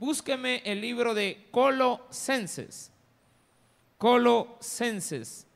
Búsqueme 0.00 0.62
el 0.64 0.80
libro 0.80 1.12
de 1.12 1.46
Colosenses. 1.50 2.90
Colosenses. 3.98 5.46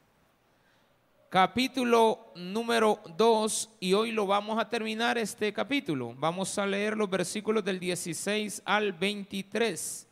Capítulo 1.31 2.31
número 2.37 3.01
2 3.17 3.71
y 3.81 3.95
hoy 3.95 4.13
lo 4.13 4.27
vamos 4.27 4.59
a 4.59 4.69
terminar 4.69 5.17
este 5.17 5.51
capítulo. 5.55 6.15
Vamos 6.19 6.59
a 6.59 6.67
leer 6.67 6.95
los 6.95 7.09
versículos 7.09 7.65
del 7.65 7.81
16 7.81 8.61
al 8.67 8.93
23. 8.93 10.07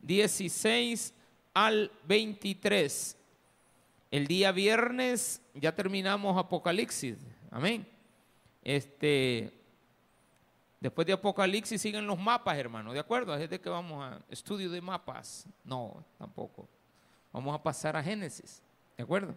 16 0.00 1.12
al 1.52 1.92
23. 2.08 3.18
El 4.10 4.26
día 4.26 4.50
viernes 4.50 5.42
ya 5.52 5.74
terminamos 5.74 6.38
Apocalipsis. 6.38 7.18
Amén. 7.50 7.86
Este, 8.62 9.52
después 10.84 11.06
de 11.06 11.14
Apocalipsis 11.14 11.80
siguen 11.80 12.06
los 12.06 12.18
mapas, 12.18 12.58
hermano. 12.58 12.92
¿De 12.92 13.00
acuerdo? 13.00 13.34
Es 13.34 13.48
de 13.48 13.58
que 13.58 13.70
vamos 13.70 14.04
a 14.04 14.20
estudio 14.28 14.70
de 14.70 14.82
mapas. 14.82 15.46
No, 15.64 16.04
tampoco. 16.18 16.68
Vamos 17.32 17.58
a 17.58 17.62
pasar 17.62 17.96
a 17.96 18.02
Génesis. 18.02 18.62
¿De 18.94 19.02
acuerdo? 19.02 19.34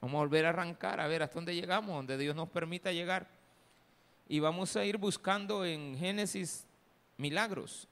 Vamos 0.00 0.16
a 0.16 0.20
volver 0.20 0.46
a 0.46 0.48
arrancar, 0.48 0.98
a 0.98 1.06
ver 1.06 1.22
hasta 1.22 1.34
dónde 1.34 1.54
llegamos, 1.54 1.94
donde 1.94 2.16
Dios 2.16 2.34
nos 2.34 2.48
permita 2.48 2.92
llegar. 2.92 3.28
Y 4.26 4.40
vamos 4.40 4.74
a 4.74 4.86
ir 4.86 4.96
buscando 4.96 5.66
en 5.66 5.98
Génesis 5.98 6.66
milagros 7.18 7.88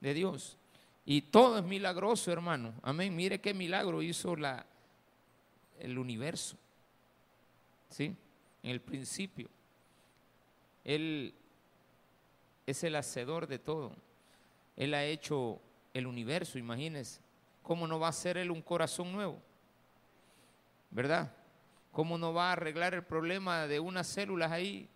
de 0.00 0.14
Dios. 0.14 0.56
Y 1.04 1.20
todo 1.20 1.58
es 1.58 1.64
milagroso, 1.64 2.30
hermano. 2.30 2.74
Amén. 2.82 3.16
Mire 3.16 3.40
qué 3.40 3.52
milagro 3.52 4.02
hizo 4.02 4.36
la, 4.36 4.64
el 5.80 5.98
universo. 5.98 6.56
¿Sí? 7.88 8.14
En 8.62 8.70
el 8.70 8.80
principio. 8.80 9.48
Él 10.84 11.34
es 12.66 12.84
el 12.84 12.96
hacedor 12.96 13.46
de 13.46 13.58
todo. 13.58 13.92
Él 14.76 14.94
ha 14.94 15.04
hecho 15.04 15.60
el 15.92 16.06
universo, 16.06 16.58
imagínense. 16.58 17.20
¿Cómo 17.62 17.86
no 17.86 17.98
va 17.98 18.08
a 18.08 18.12
ser 18.12 18.36
él 18.36 18.50
un 18.50 18.62
corazón 18.62 19.12
nuevo? 19.12 19.40
¿Verdad? 20.90 21.32
¿Cómo 21.92 22.18
no 22.18 22.34
va 22.34 22.50
a 22.50 22.52
arreglar 22.52 22.94
el 22.94 23.04
problema 23.04 23.66
de 23.66 23.80
unas 23.80 24.06
células 24.06 24.52
ahí 24.52 24.88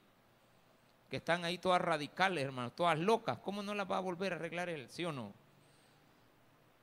que 1.08 1.16
están 1.16 1.44
ahí 1.44 1.58
todas 1.58 1.80
radicales, 1.80 2.44
hermano, 2.44 2.72
todas 2.72 2.98
locas? 2.98 3.38
¿Cómo 3.38 3.62
no 3.62 3.74
las 3.74 3.90
va 3.90 3.96
a 3.98 4.00
volver 4.00 4.32
a 4.32 4.36
arreglar 4.36 4.68
él? 4.68 4.88
¿Sí 4.90 5.04
o 5.04 5.12
no? 5.12 5.32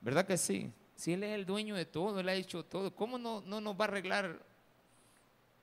¿Verdad 0.00 0.26
que 0.26 0.36
sí? 0.36 0.72
Si 0.96 1.12
Él 1.12 1.22
es 1.22 1.34
el 1.34 1.44
dueño 1.44 1.74
de 1.74 1.84
todo, 1.84 2.20
Él 2.20 2.28
ha 2.28 2.34
hecho 2.34 2.64
todo, 2.64 2.94
¿cómo 2.94 3.18
no, 3.18 3.42
no 3.42 3.60
nos 3.60 3.74
va 3.74 3.84
a 3.84 3.88
arreglar 3.88 4.40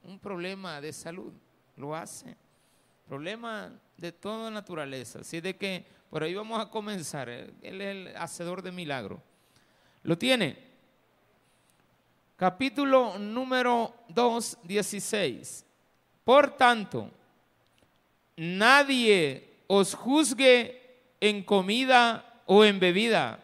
un 0.03 0.19
problema 0.19 0.79
de 0.79 0.93
salud? 0.93 1.33
Lo 1.75 1.95
hace. 1.95 2.37
Problema 3.07 3.71
de 3.97 4.11
toda 4.11 4.49
naturaleza. 4.49 5.19
Así 5.19 5.41
de 5.41 5.55
que 5.55 5.85
por 6.09 6.23
ahí 6.23 6.33
vamos 6.33 6.59
a 6.59 6.69
comenzar. 6.69 7.29
Él 7.29 7.81
es 7.81 7.95
el 7.95 8.15
hacedor 8.17 8.61
de 8.61 8.71
milagros. 8.71 9.19
¿Lo 10.03 10.17
tiene? 10.17 10.57
Capítulo 12.35 13.17
número 13.17 13.93
2, 14.09 14.59
16. 14.63 15.65
Por 16.23 16.57
tanto, 16.57 17.09
nadie 18.35 19.49
os 19.67 19.93
juzgue 19.93 20.81
en 21.19 21.43
comida 21.43 22.41
o 22.45 22.65
en 22.65 22.79
bebida 22.79 23.39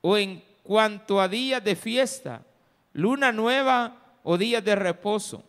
o 0.00 0.16
en 0.16 0.44
cuanto 0.62 1.20
a 1.20 1.28
días 1.28 1.64
de 1.64 1.74
fiesta, 1.74 2.44
luna 2.92 3.32
nueva 3.32 3.96
o 4.22 4.36
días 4.36 4.62
de 4.62 4.76
reposo. 4.76 5.47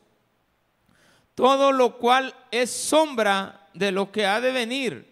Todo 1.39 1.71
lo 1.71 1.95
cual 1.95 2.35
es 2.51 2.69
sombra 2.69 3.69
de 3.73 3.93
lo 3.93 4.11
que 4.11 4.25
ha 4.25 4.41
de 4.41 4.51
venir, 4.51 5.07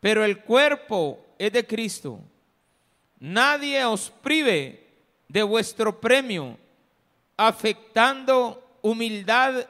pero 0.00 0.22
el 0.22 0.40
cuerpo 0.40 1.18
es 1.38 1.50
de 1.50 1.66
Cristo. 1.66 2.20
Nadie 3.20 3.82
os 3.86 4.10
prive 4.10 4.86
de 5.26 5.42
vuestro 5.42 5.98
premio, 5.98 6.58
afectando 7.38 8.80
humildad 8.82 9.66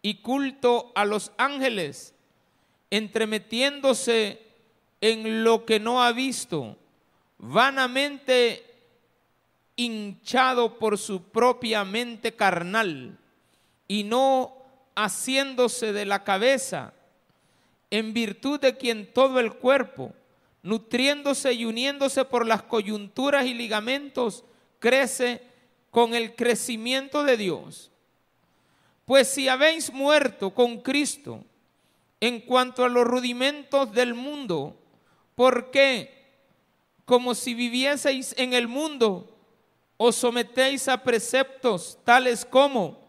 y 0.00 0.22
culto 0.22 0.90
a 0.94 1.04
los 1.04 1.32
ángeles, 1.36 2.14
entremetiéndose 2.88 4.40
en 5.02 5.44
lo 5.44 5.66
que 5.66 5.78
no 5.78 6.02
ha 6.02 6.12
visto, 6.12 6.78
vanamente 7.36 8.64
hinchado 9.76 10.78
por 10.78 10.96
su 10.96 11.24
propia 11.24 11.84
mente 11.84 12.34
carnal 12.34 13.18
y 13.86 14.04
no 14.04 14.59
haciéndose 15.04 15.92
de 15.92 16.04
la 16.04 16.24
cabeza, 16.24 16.92
en 17.90 18.12
virtud 18.12 18.60
de 18.60 18.76
quien 18.76 19.12
todo 19.12 19.40
el 19.40 19.54
cuerpo, 19.54 20.12
nutriéndose 20.62 21.52
y 21.52 21.64
uniéndose 21.64 22.24
por 22.24 22.46
las 22.46 22.62
coyunturas 22.62 23.46
y 23.46 23.54
ligamentos, 23.54 24.44
crece 24.78 25.42
con 25.90 26.14
el 26.14 26.34
crecimiento 26.34 27.24
de 27.24 27.36
Dios. 27.36 27.90
Pues 29.06 29.28
si 29.28 29.48
habéis 29.48 29.92
muerto 29.92 30.50
con 30.50 30.82
Cristo 30.82 31.44
en 32.20 32.40
cuanto 32.40 32.84
a 32.84 32.88
los 32.88 33.04
rudimentos 33.04 33.92
del 33.92 34.14
mundo, 34.14 34.76
¿por 35.34 35.70
qué? 35.70 36.20
Como 37.06 37.34
si 37.34 37.54
vivieseis 37.54 38.34
en 38.38 38.52
el 38.52 38.68
mundo, 38.68 39.36
os 39.96 40.14
sometéis 40.16 40.86
a 40.88 41.02
preceptos 41.02 41.98
tales 42.04 42.44
como 42.44 43.00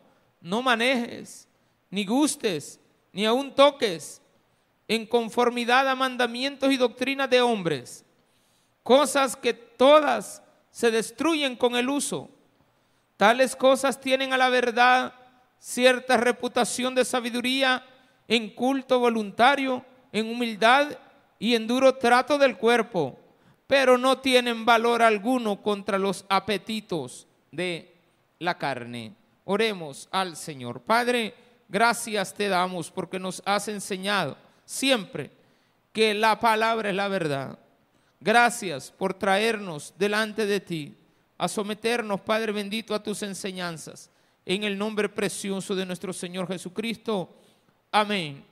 no 0.42 0.62
manejes, 0.62 1.48
ni 1.92 2.06
gustes, 2.06 2.80
ni 3.14 3.26
aun 3.26 3.54
toques, 3.54 4.22
en 4.88 5.06
conformidad 5.06 5.88
a 5.88 5.96
mandamientos 5.96 6.72
y 6.72 6.78
doctrinas 6.78 7.30
de 7.30 7.42
hombres, 7.42 8.04
cosas 8.82 9.36
que 9.36 9.54
todas 9.54 10.42
se 10.72 10.90
destruyen 10.90 11.56
con 11.56 11.76
el 11.76 11.90
uso. 11.90 12.30
Tales 13.18 13.56
cosas 13.56 14.02
tienen 14.02 14.34
a 14.34 14.38
la 14.38 14.50
verdad 14.50 15.14
cierta 15.60 16.18
reputación 16.18 16.96
de 16.96 17.06
sabiduría 17.06 17.86
en 18.28 18.50
culto 18.50 19.00
voluntario, 19.00 19.86
en 20.12 20.28
humildad 20.28 20.98
y 21.38 21.54
en 21.54 21.68
duro 21.68 21.96
trato 21.96 22.40
del 22.40 22.58
cuerpo 22.58 23.22
pero 23.72 23.98
no 23.98 24.18
tienen 24.18 24.66
valor 24.66 25.02
alguno 25.02 25.62
contra 25.62 25.98
los 25.98 26.26
apetitos 26.28 27.26
de 27.54 27.96
la 28.40 28.58
carne. 28.58 29.16
Oremos 29.46 30.10
al 30.12 30.36
Señor. 30.36 30.82
Padre, 30.82 31.34
gracias 31.72 32.34
te 32.34 32.48
damos 32.48 32.92
porque 32.92 33.18
nos 33.18 33.42
has 33.46 33.68
enseñado 33.68 34.38
siempre 34.66 35.32
que 35.92 36.14
la 36.14 36.40
palabra 36.40 36.90
es 36.90 36.96
la 36.96 37.08
verdad. 37.08 37.58
Gracias 38.20 38.92
por 38.92 39.16
traernos 39.16 39.94
delante 39.98 40.46
de 40.46 40.60
ti, 40.60 40.96
a 41.40 41.48
someternos, 41.48 42.22
Padre 42.22 42.52
bendito, 42.52 42.94
a 42.94 43.02
tus 43.02 43.24
enseñanzas. 43.24 44.12
En 44.46 44.64
el 44.64 44.78
nombre 44.78 45.10
precioso 45.10 45.74
de 45.74 45.86
nuestro 45.86 46.14
Señor 46.14 46.48
Jesucristo. 46.48 47.36
Amén 47.92 48.46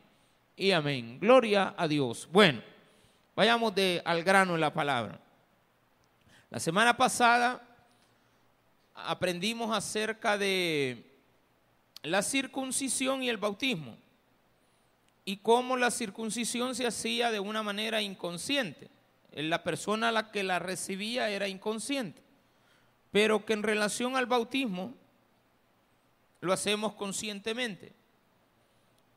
y 0.55 0.71
amén. 0.71 1.19
Gloria 1.19 1.75
a 1.77 1.87
Dios. 1.87 2.27
Bueno. 2.31 2.69
Vayamos 3.39 3.73
de, 3.73 4.01
al 4.03 4.21
grano 4.21 4.55
en 4.55 4.59
la 4.59 4.73
palabra. 4.73 5.17
La 6.49 6.59
semana 6.59 6.97
pasada 6.97 7.65
aprendimos 8.93 9.73
acerca 9.73 10.37
de 10.37 11.08
la 12.03 12.21
circuncisión 12.21 13.23
y 13.23 13.29
el 13.29 13.37
bautismo 13.37 13.97
y 15.25 15.37
cómo 15.37 15.77
la 15.77 15.91
circuncisión 15.91 16.75
se 16.75 16.87
hacía 16.87 17.31
de 17.31 17.39
una 17.39 17.61
manera 17.61 18.01
inconsciente. 18.01 18.89
La 19.31 19.63
persona 19.63 20.09
a 20.09 20.11
la 20.11 20.31
que 20.31 20.43
la 20.43 20.57
recibía 20.57 21.29
era 21.29 21.47
inconsciente, 21.47 22.23
pero 23.11 23.45
que 23.45 23.53
en 23.53 23.63
relación 23.63 24.15
al 24.15 24.25
bautismo 24.25 24.95
lo 26.41 26.51
hacemos 26.51 26.93
conscientemente. 26.93 27.93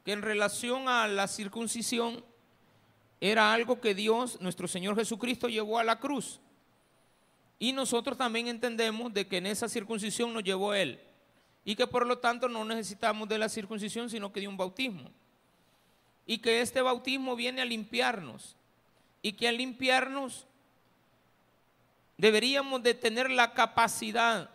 Que 0.05 0.13
en 0.13 0.23
relación 0.23 0.89
a 0.89 1.09
la 1.09 1.29
circuncisión 1.29 2.23
era 3.21 3.53
algo 3.53 3.81
que 3.81 3.95
Dios, 3.95 4.41
nuestro 4.41 4.69
Señor 4.69 4.97
Jesucristo, 4.97 5.49
llevó 5.49 5.79
a 5.79 5.85
la 5.85 5.99
cruz. 5.99 6.41
Y 7.59 7.73
nosotros 7.73 8.19
también 8.19 8.49
entendemos 8.49 9.15
de 9.15 9.29
que 9.29 9.37
en 9.37 9.47
esa 9.47 9.69
circuncisión 9.69 10.35
nos 10.35 10.43
llevó 10.43 10.75
Él. 10.75 11.01
Y 11.65 11.77
que 11.77 11.87
por 11.87 12.07
lo 12.07 12.19
tanto 12.19 12.49
no 12.49 12.65
necesitamos 12.65 13.29
de 13.29 13.39
la 13.39 13.49
circuncisión, 13.49 14.11
sino 14.11 14.33
que 14.33 14.41
de 14.41 14.49
un 14.49 14.57
bautismo. 14.57 15.11
Y 16.27 16.39
que 16.39 16.61
este 16.61 16.83
bautismo 16.83 17.37
viene 17.37 17.63
a 17.63 17.65
limpiarnos. 17.65 18.57
Y 19.23 19.33
que 19.33 19.49
al 19.49 19.57
limpiarnos 19.57 20.47
deberíamos 22.17 22.83
de 22.83 22.95
tener 22.95 23.31
la 23.31 23.53
capacidad 23.53 24.51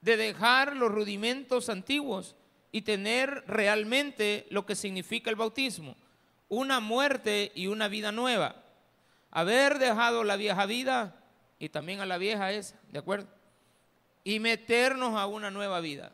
de 0.00 0.16
dejar 0.16 0.76
los 0.76 0.90
rudimentos 0.90 1.68
antiguos 1.68 2.36
y 2.72 2.82
tener 2.82 3.44
realmente 3.46 4.46
lo 4.50 4.64
que 4.64 4.74
significa 4.74 5.30
el 5.30 5.36
bautismo 5.36 5.96
una 6.50 6.80
muerte 6.80 7.52
y 7.54 7.68
una 7.68 7.88
vida 7.88 8.12
nueva. 8.12 8.56
Haber 9.30 9.78
dejado 9.78 10.24
la 10.24 10.36
vieja 10.36 10.66
vida 10.66 11.16
y 11.58 11.70
también 11.70 12.00
a 12.00 12.06
la 12.06 12.18
vieja 12.18 12.52
esa, 12.52 12.78
¿de 12.90 12.98
acuerdo? 12.98 13.28
Y 14.24 14.38
meternos 14.38 15.14
a 15.16 15.26
una 15.26 15.50
nueva 15.50 15.80
vida. 15.80 16.12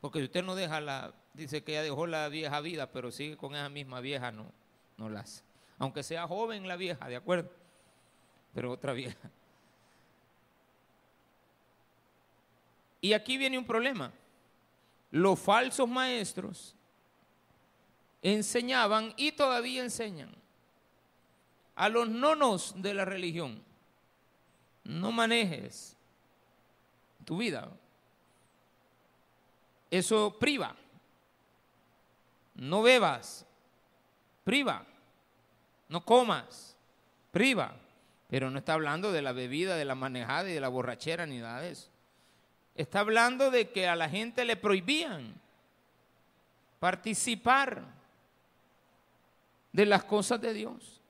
Porque 0.00 0.18
si 0.18 0.24
usted 0.24 0.44
no 0.44 0.54
deja 0.54 0.80
la, 0.80 1.14
dice 1.34 1.62
que 1.62 1.72
ya 1.72 1.82
dejó 1.82 2.06
la 2.06 2.28
vieja 2.28 2.60
vida, 2.60 2.90
pero 2.90 3.10
sigue 3.10 3.36
con 3.36 3.54
esa 3.54 3.68
misma 3.68 4.00
vieja, 4.00 4.32
no, 4.32 4.52
no 4.96 5.08
la 5.08 5.20
hace. 5.20 5.42
Aunque 5.78 6.02
sea 6.02 6.26
joven 6.26 6.66
la 6.66 6.76
vieja, 6.76 7.08
¿de 7.08 7.16
acuerdo? 7.16 7.50
pero 8.56 8.72
otra 8.72 8.94
vieja. 8.94 9.30
Y 13.02 13.12
aquí 13.12 13.36
viene 13.36 13.58
un 13.58 13.66
problema. 13.66 14.10
Los 15.10 15.38
falsos 15.38 15.86
maestros 15.86 16.74
enseñaban 18.22 19.12
y 19.18 19.32
todavía 19.32 19.82
enseñan 19.82 20.34
a 21.74 21.90
los 21.90 22.08
nonos 22.08 22.80
de 22.80 22.94
la 22.94 23.04
religión. 23.04 23.62
No 24.84 25.12
manejes 25.12 25.95
tu 27.26 27.36
vida. 27.36 27.68
Eso 29.90 30.38
priva. 30.38 30.74
No 32.54 32.82
bebas. 32.82 33.44
Priva. 34.44 34.86
No 35.88 36.04
comas. 36.04 36.76
Priva. 37.32 37.74
Pero 38.28 38.50
no 38.50 38.58
está 38.58 38.74
hablando 38.74 39.12
de 39.12 39.22
la 39.22 39.32
bebida, 39.32 39.76
de 39.76 39.84
la 39.84 39.94
manejada 39.94 40.48
y 40.48 40.54
de 40.54 40.60
la 40.60 40.68
borrachera 40.68 41.26
ni 41.26 41.38
nada 41.38 41.60
de 41.60 41.72
eso. 41.72 41.90
Está 42.74 43.00
hablando 43.00 43.50
de 43.50 43.70
que 43.70 43.88
a 43.88 43.96
la 43.96 44.08
gente 44.08 44.44
le 44.44 44.56
prohibían 44.56 45.34
participar 46.78 47.82
de 49.72 49.86
las 49.86 50.04
cosas 50.04 50.40
de 50.40 50.52
Dios, 50.52 51.00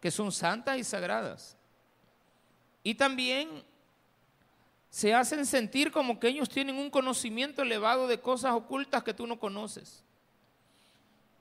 que 0.00 0.10
son 0.10 0.32
santas 0.32 0.78
y 0.78 0.84
sagradas. 0.84 1.56
Y 2.82 2.94
también 2.94 3.64
se 4.94 5.12
hacen 5.12 5.44
sentir 5.44 5.90
como 5.90 6.20
que 6.20 6.28
ellos 6.28 6.48
tienen 6.48 6.76
un 6.76 6.88
conocimiento 6.88 7.62
elevado 7.62 8.06
de 8.06 8.20
cosas 8.20 8.52
ocultas 8.52 9.02
que 9.02 9.12
tú 9.12 9.26
no 9.26 9.40
conoces. 9.40 10.04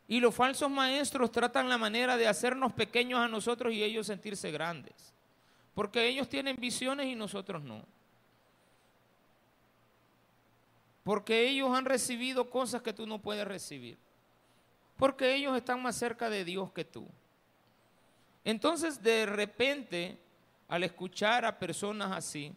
Y 0.07 0.19
los 0.19 0.33
falsos 0.33 0.71
maestros 0.71 1.31
tratan 1.31 1.69
la 1.69 1.77
manera 1.77 2.17
de 2.17 2.27
hacernos 2.27 2.73
pequeños 2.73 3.19
a 3.19 3.27
nosotros 3.27 3.71
y 3.71 3.83
ellos 3.83 4.07
sentirse 4.07 4.49
grandes. 4.49 5.13
Porque 5.75 6.07
ellos 6.07 6.27
tienen 6.27 6.55
visiones 6.55 7.05
y 7.05 7.13
nosotros 7.13 7.61
no. 7.61 7.85
Porque 11.03 11.47
ellos 11.47 11.77
han 11.77 11.85
recibido 11.85 12.49
cosas 12.49 12.81
que 12.81 12.91
tú 12.91 13.05
no 13.05 13.19
puedes 13.19 13.47
recibir. 13.47 13.99
Porque 14.97 15.35
ellos 15.35 15.55
están 15.55 15.79
más 15.79 15.95
cerca 15.95 16.31
de 16.31 16.43
Dios 16.43 16.71
que 16.71 16.85
tú. 16.85 17.07
Entonces, 18.43 19.03
de 19.03 19.27
repente, 19.27 20.17
al 20.67 20.83
escuchar 20.83 21.45
a 21.45 21.59
personas 21.59 22.11
así, 22.11 22.51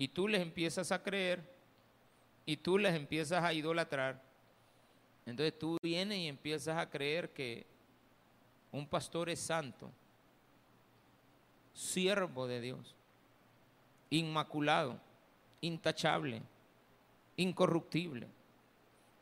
y 0.00 0.08
tú 0.08 0.26
les 0.26 0.40
empiezas 0.40 0.92
a 0.92 1.02
creer, 1.02 1.44
y 2.46 2.56
tú 2.56 2.78
les 2.78 2.94
empiezas 2.94 3.44
a 3.44 3.52
idolatrar, 3.52 4.18
entonces 5.26 5.58
tú 5.58 5.76
vienes 5.82 6.16
y 6.16 6.26
empiezas 6.26 6.78
a 6.78 6.88
creer 6.88 7.28
que 7.34 7.66
un 8.72 8.86
pastor 8.86 9.28
es 9.28 9.40
santo, 9.40 9.90
siervo 11.74 12.46
de 12.46 12.62
Dios, 12.62 12.96
inmaculado, 14.08 14.98
intachable 15.60 16.40
incorruptible. 17.36 18.26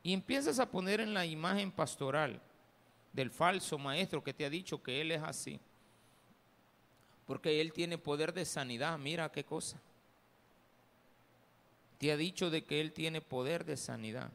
Y 0.04 0.12
empiezas 0.12 0.60
a 0.60 0.70
poner 0.70 1.00
en 1.00 1.12
la 1.12 1.26
imagen 1.26 1.72
pastoral 1.72 2.40
del 3.12 3.32
falso 3.32 3.78
maestro 3.78 4.22
que 4.22 4.32
te 4.32 4.44
ha 4.44 4.50
dicho 4.50 4.81
que 4.81 5.00
él 5.00 5.10
es 5.10 5.22
así. 5.24 5.58
Porque 7.26 7.60
él 7.60 7.72
tiene 7.72 7.98
poder 7.98 8.32
de 8.32 8.44
sanidad, 8.44 8.96
mira 8.96 9.32
qué 9.32 9.42
cosa. 9.42 9.81
Te 11.98 12.12
ha 12.12 12.16
dicho 12.16 12.50
de 12.50 12.64
que 12.64 12.80
él 12.80 12.92
tiene 12.92 13.20
poder 13.20 13.64
de 13.64 13.76
sanidad. 13.76 14.30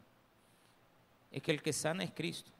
Es 1.32 1.42
que 1.42 1.50
el 1.50 1.62
que 1.62 1.72
sana 1.72 2.04
es 2.04 2.10
Cristo. 2.12 2.50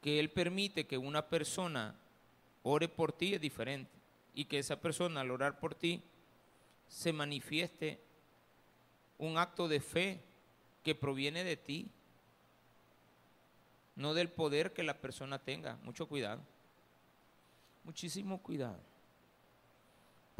Que 0.00 0.20
él 0.20 0.30
permite 0.30 0.86
que 0.86 0.96
una 0.96 1.28
persona 1.28 1.94
ore 2.62 2.88
por 2.88 3.12
ti 3.12 3.34
es 3.34 3.40
diferente. 3.40 3.90
Y 4.34 4.44
que 4.44 4.58
esa 4.58 4.80
persona 4.80 5.20
al 5.20 5.30
orar 5.30 5.58
por 5.58 5.74
ti 5.74 6.00
se 6.88 7.12
manifieste 7.12 8.00
un 9.18 9.36
acto 9.38 9.68
de 9.68 9.80
fe 9.80 10.20
que 10.82 10.94
proviene 10.94 11.44
de 11.44 11.56
ti, 11.56 11.88
no 13.96 14.14
del 14.14 14.30
poder 14.30 14.72
que 14.72 14.82
la 14.82 14.98
persona 14.98 15.38
tenga. 15.38 15.76
Mucho 15.82 16.08
cuidado, 16.08 16.40
muchísimo 17.84 18.42
cuidado, 18.42 18.80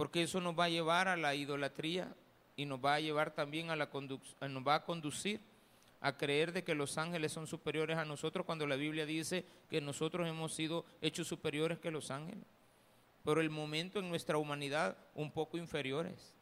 porque 0.01 0.23
eso 0.23 0.41
nos 0.41 0.59
va 0.59 0.65
a 0.65 0.71
llevar 0.71 1.09
a 1.09 1.17
la 1.19 1.35
idolatría 1.35 2.11
y 2.57 2.65
nos 2.65 2.83
va 2.83 2.95
a 2.95 3.01
llevar 3.01 3.35
también 3.35 3.69
a 3.69 3.77
la 3.77 3.91
nos 4.49 4.67
va 4.67 4.77
a 4.77 4.85
conducir 4.87 5.43
a 6.01 6.17
creer 6.17 6.55
de 6.55 6.65
que 6.65 6.75
los 6.75 6.97
ángeles 6.97 7.33
son 7.33 7.47
superiores 7.47 7.99
a 7.99 8.07
nosotros 8.07 8.47
cuando 8.47 8.67
la 8.67 8.77
Biblia 8.77 9.05
dice 9.05 9.45
que 9.69 9.83
nosotros 9.83 10.27
hemos 10.27 10.55
sido 10.55 10.87
hechos 11.03 11.29
superiores 11.29 11.81
que 11.81 11.91
los 11.91 12.11
ángeles. 12.11 12.47
Por 13.25 13.41
el 13.41 13.51
momento 13.51 13.99
en 13.99 14.09
nuestra 14.09 14.39
humanidad 14.39 14.97
un 15.15 15.31
poco 15.31 15.59
inferiores 15.59 16.35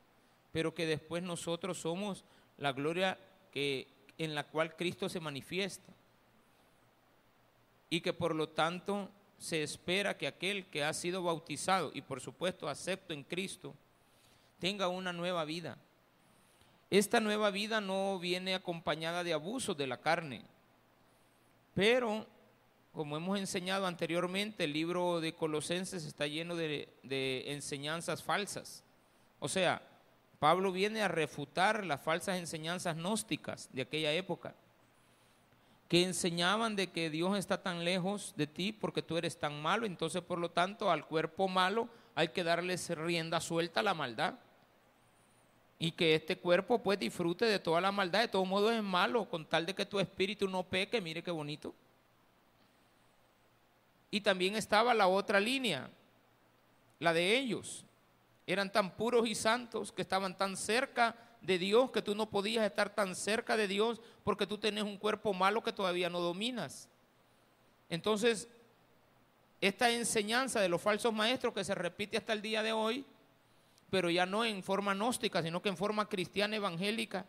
pero 0.52 0.72
que 0.72 0.86
después 0.86 1.24
nosotros 1.24 1.78
somos 1.78 2.24
la 2.58 2.72
gloria 2.72 3.18
que, 3.50 3.88
en 4.18 4.36
la 4.36 4.44
cual 4.44 4.76
Cristo 4.76 5.08
se 5.08 5.18
manifiesta. 5.18 5.92
Y 7.90 8.02
que 8.02 8.12
por 8.12 8.36
lo 8.36 8.50
tanto 8.50 9.10
se 9.38 9.62
espera 9.62 10.16
que 10.16 10.26
aquel 10.26 10.66
que 10.66 10.84
ha 10.84 10.92
sido 10.92 11.22
bautizado 11.22 11.90
y 11.94 12.02
por 12.02 12.20
supuesto 12.20 12.68
acepto 12.68 13.12
en 13.12 13.22
Cristo, 13.22 13.74
tenga 14.58 14.88
una 14.88 15.12
nueva 15.12 15.44
vida. 15.44 15.78
Esta 16.90 17.20
nueva 17.20 17.50
vida 17.50 17.80
no 17.80 18.18
viene 18.18 18.54
acompañada 18.54 19.22
de 19.22 19.32
abusos 19.32 19.76
de 19.76 19.86
la 19.86 20.00
carne, 20.00 20.42
pero 21.74 22.26
como 22.92 23.16
hemos 23.16 23.38
enseñado 23.38 23.86
anteriormente, 23.86 24.64
el 24.64 24.72
libro 24.72 25.20
de 25.20 25.34
Colosenses 25.34 26.04
está 26.04 26.26
lleno 26.26 26.56
de, 26.56 26.88
de 27.04 27.52
enseñanzas 27.52 28.22
falsas. 28.22 28.82
O 29.38 29.48
sea, 29.48 29.82
Pablo 30.38 30.72
viene 30.72 31.02
a 31.02 31.08
refutar 31.08 31.84
las 31.84 32.00
falsas 32.00 32.38
enseñanzas 32.38 32.96
gnósticas 32.96 33.68
de 33.72 33.82
aquella 33.82 34.12
época, 34.12 34.54
que 35.88 36.04
enseñaban 36.04 36.76
de 36.76 36.88
que 36.88 37.08
Dios 37.08 37.36
está 37.38 37.62
tan 37.62 37.82
lejos 37.82 38.34
de 38.36 38.46
ti 38.46 38.72
porque 38.72 39.02
tú 39.02 39.16
eres 39.16 39.38
tan 39.38 39.60
malo, 39.60 39.86
entonces 39.86 40.22
por 40.22 40.38
lo 40.38 40.50
tanto 40.50 40.90
al 40.90 41.06
cuerpo 41.06 41.48
malo 41.48 41.88
hay 42.14 42.28
que 42.28 42.44
darle 42.44 42.76
rienda 42.76 43.40
suelta 43.40 43.80
a 43.80 43.82
la 43.82 43.94
maldad. 43.94 44.34
Y 45.78 45.92
que 45.92 46.14
este 46.14 46.36
cuerpo 46.36 46.82
pues 46.82 46.98
disfrute 46.98 47.44
de 47.46 47.58
toda 47.58 47.80
la 47.80 47.92
maldad, 47.92 48.20
de 48.20 48.28
todos 48.28 48.46
modos 48.46 48.72
es 48.72 48.82
malo, 48.82 49.28
con 49.30 49.46
tal 49.46 49.64
de 49.64 49.74
que 49.74 49.86
tu 49.86 50.00
espíritu 50.00 50.48
no 50.48 50.64
peque, 50.64 51.00
mire 51.00 51.22
qué 51.22 51.30
bonito. 51.30 51.74
Y 54.10 54.20
también 54.20 54.56
estaba 54.56 54.92
la 54.92 55.06
otra 55.06 55.38
línea, 55.38 55.88
la 56.98 57.12
de 57.12 57.38
ellos, 57.38 57.84
eran 58.46 58.72
tan 58.72 58.90
puros 58.96 59.28
y 59.28 59.34
santos 59.34 59.92
que 59.92 60.02
estaban 60.02 60.36
tan 60.36 60.56
cerca 60.56 61.14
de 61.40 61.58
Dios 61.58 61.90
que 61.90 62.02
tú 62.02 62.14
no 62.14 62.28
podías 62.28 62.64
estar 62.64 62.94
tan 62.94 63.14
cerca 63.14 63.56
de 63.56 63.68
Dios 63.68 64.00
porque 64.24 64.46
tú 64.46 64.58
tenés 64.58 64.84
un 64.84 64.96
cuerpo 64.96 65.32
malo 65.32 65.62
que 65.62 65.72
todavía 65.72 66.10
no 66.10 66.20
dominas. 66.20 66.88
Entonces, 67.88 68.48
esta 69.60 69.90
enseñanza 69.90 70.60
de 70.60 70.68
los 70.68 70.80
falsos 70.80 71.12
maestros 71.12 71.54
que 71.54 71.64
se 71.64 71.74
repite 71.74 72.16
hasta 72.16 72.32
el 72.32 72.42
día 72.42 72.62
de 72.62 72.72
hoy, 72.72 73.04
pero 73.90 74.10
ya 74.10 74.26
no 74.26 74.44
en 74.44 74.62
forma 74.62 74.94
gnóstica, 74.94 75.42
sino 75.42 75.62
que 75.62 75.68
en 75.68 75.76
forma 75.76 76.08
cristiana 76.08 76.56
evangélica, 76.56 77.24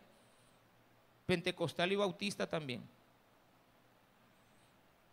pentecostal 1.26 1.92
y 1.92 1.96
bautista 1.96 2.46
también. 2.46 2.82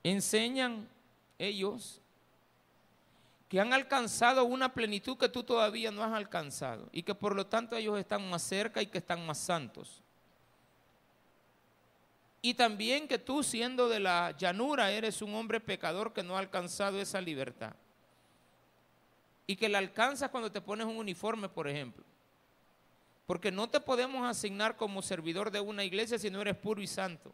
Enseñan 0.04 0.88
ellos 1.40 2.02
que 3.50 3.60
han 3.62 3.74
alcanzado 3.74 4.44
una 4.44 4.74
plenitud 4.74 5.18
que 5.18 5.30
tú 5.30 5.44
todavía 5.44 5.90
no 5.90 6.04
has 6.04 6.14
alcanzado 6.14 6.90
y 6.92 7.04
que 7.04 7.16
por 7.16 7.36
lo 7.36 7.46
tanto 7.46 7.76
ellos 7.76 7.98
están 7.98 8.30
más 8.30 8.44
cerca 8.44 8.82
y 8.82 8.88
que 8.88 8.98
están 8.98 9.26
más 9.26 9.38
santos. 9.38 10.02
Y 12.42 12.54
también 12.54 13.08
que 13.08 13.18
tú 13.18 13.44
siendo 13.44 13.90
de 13.90 14.00
la 14.00 14.36
llanura 14.38 14.92
eres 14.92 15.22
un 15.22 15.34
hombre 15.34 15.60
pecador 15.60 16.14
que 16.14 16.24
no 16.24 16.36
ha 16.36 16.40
alcanzado 16.40 17.00
esa 17.00 17.20
libertad. 17.20 17.74
Y 19.48 19.56
que 19.56 19.70
la 19.70 19.78
alcanzas 19.78 20.30
cuando 20.30 20.52
te 20.52 20.62
pones 20.62 20.86
un 20.86 20.98
uniforme, 20.98 21.50
por 21.50 21.68
ejemplo. 21.68 22.04
Porque 23.26 23.52
no 23.52 23.70
te 23.70 23.80
podemos 23.80 24.26
asignar 24.26 24.78
como 24.78 25.02
servidor 25.02 25.52
de 25.52 25.60
una 25.60 25.84
iglesia 25.84 26.20
si 26.20 26.30
no 26.30 26.42
eres 26.42 26.56
puro 26.56 26.82
y 26.82 26.88
santo. 26.88 27.34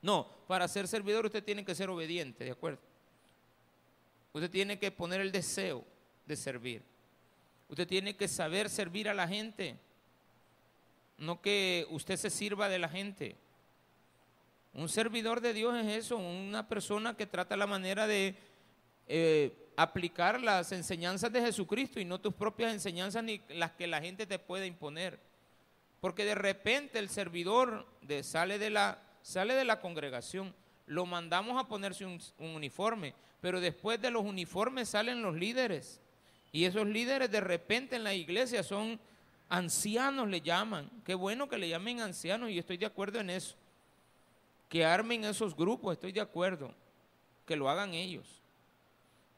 No, 0.00 0.28
para 0.46 0.66
ser 0.68 0.88
servidor 0.88 1.26
usted 1.26 1.44
tiene 1.44 1.64
que 1.64 1.74
ser 1.74 1.90
obediente, 1.90 2.44
¿de 2.44 2.50
acuerdo? 2.52 2.80
Usted 4.32 4.50
tiene 4.50 4.78
que 4.78 4.90
poner 4.90 5.20
el 5.20 5.32
deseo 5.32 5.84
de 6.26 6.36
servir. 6.36 6.82
Usted 7.68 7.86
tiene 7.86 8.16
que 8.16 8.28
saber 8.28 8.70
servir 8.70 9.08
a 9.08 9.14
la 9.14 9.28
gente. 9.28 9.76
No 11.18 11.40
que 11.40 11.86
usted 11.90 12.16
se 12.16 12.30
sirva 12.30 12.68
de 12.68 12.78
la 12.78 12.88
gente. 12.88 13.36
Un 14.74 14.88
servidor 14.88 15.40
de 15.40 15.52
Dios 15.52 15.76
es 15.76 16.04
eso, 16.04 16.16
una 16.16 16.66
persona 16.66 17.14
que 17.14 17.26
trata 17.26 17.56
la 17.56 17.66
manera 17.66 18.06
de 18.06 18.34
eh, 19.06 19.52
aplicar 19.76 20.40
las 20.40 20.72
enseñanzas 20.72 21.30
de 21.30 21.42
Jesucristo 21.42 22.00
y 22.00 22.06
no 22.06 22.20
tus 22.20 22.32
propias 22.32 22.72
enseñanzas 22.72 23.22
ni 23.22 23.42
las 23.50 23.72
que 23.72 23.86
la 23.86 24.00
gente 24.00 24.26
te 24.26 24.38
puede 24.38 24.66
imponer. 24.66 25.18
Porque 26.00 26.24
de 26.24 26.34
repente 26.34 26.98
el 26.98 27.10
servidor 27.10 27.86
de, 28.00 28.22
sale, 28.22 28.58
de 28.58 28.70
la, 28.70 28.98
sale 29.22 29.54
de 29.54 29.64
la 29.64 29.80
congregación, 29.80 30.54
lo 30.92 31.06
mandamos 31.06 31.58
a 31.58 31.66
ponerse 31.66 32.04
un, 32.04 32.20
un 32.38 32.50
uniforme, 32.50 33.14
pero 33.40 33.60
después 33.60 34.00
de 34.00 34.10
los 34.10 34.22
uniformes 34.22 34.90
salen 34.90 35.22
los 35.22 35.34
líderes. 35.34 36.00
Y 36.52 36.66
esos 36.66 36.86
líderes 36.86 37.30
de 37.30 37.40
repente 37.40 37.96
en 37.96 38.04
la 38.04 38.14
iglesia 38.14 38.62
son 38.62 39.00
ancianos, 39.48 40.28
le 40.28 40.42
llaman. 40.42 40.90
Qué 41.04 41.14
bueno 41.14 41.48
que 41.48 41.56
le 41.56 41.68
llamen 41.68 42.00
ancianos 42.00 42.50
y 42.50 42.58
estoy 42.58 42.76
de 42.76 42.86
acuerdo 42.86 43.20
en 43.20 43.30
eso. 43.30 43.56
Que 44.68 44.84
armen 44.84 45.24
esos 45.24 45.56
grupos, 45.56 45.94
estoy 45.94 46.12
de 46.12 46.20
acuerdo. 46.20 46.74
Que 47.46 47.56
lo 47.56 47.70
hagan 47.70 47.94
ellos. 47.94 48.42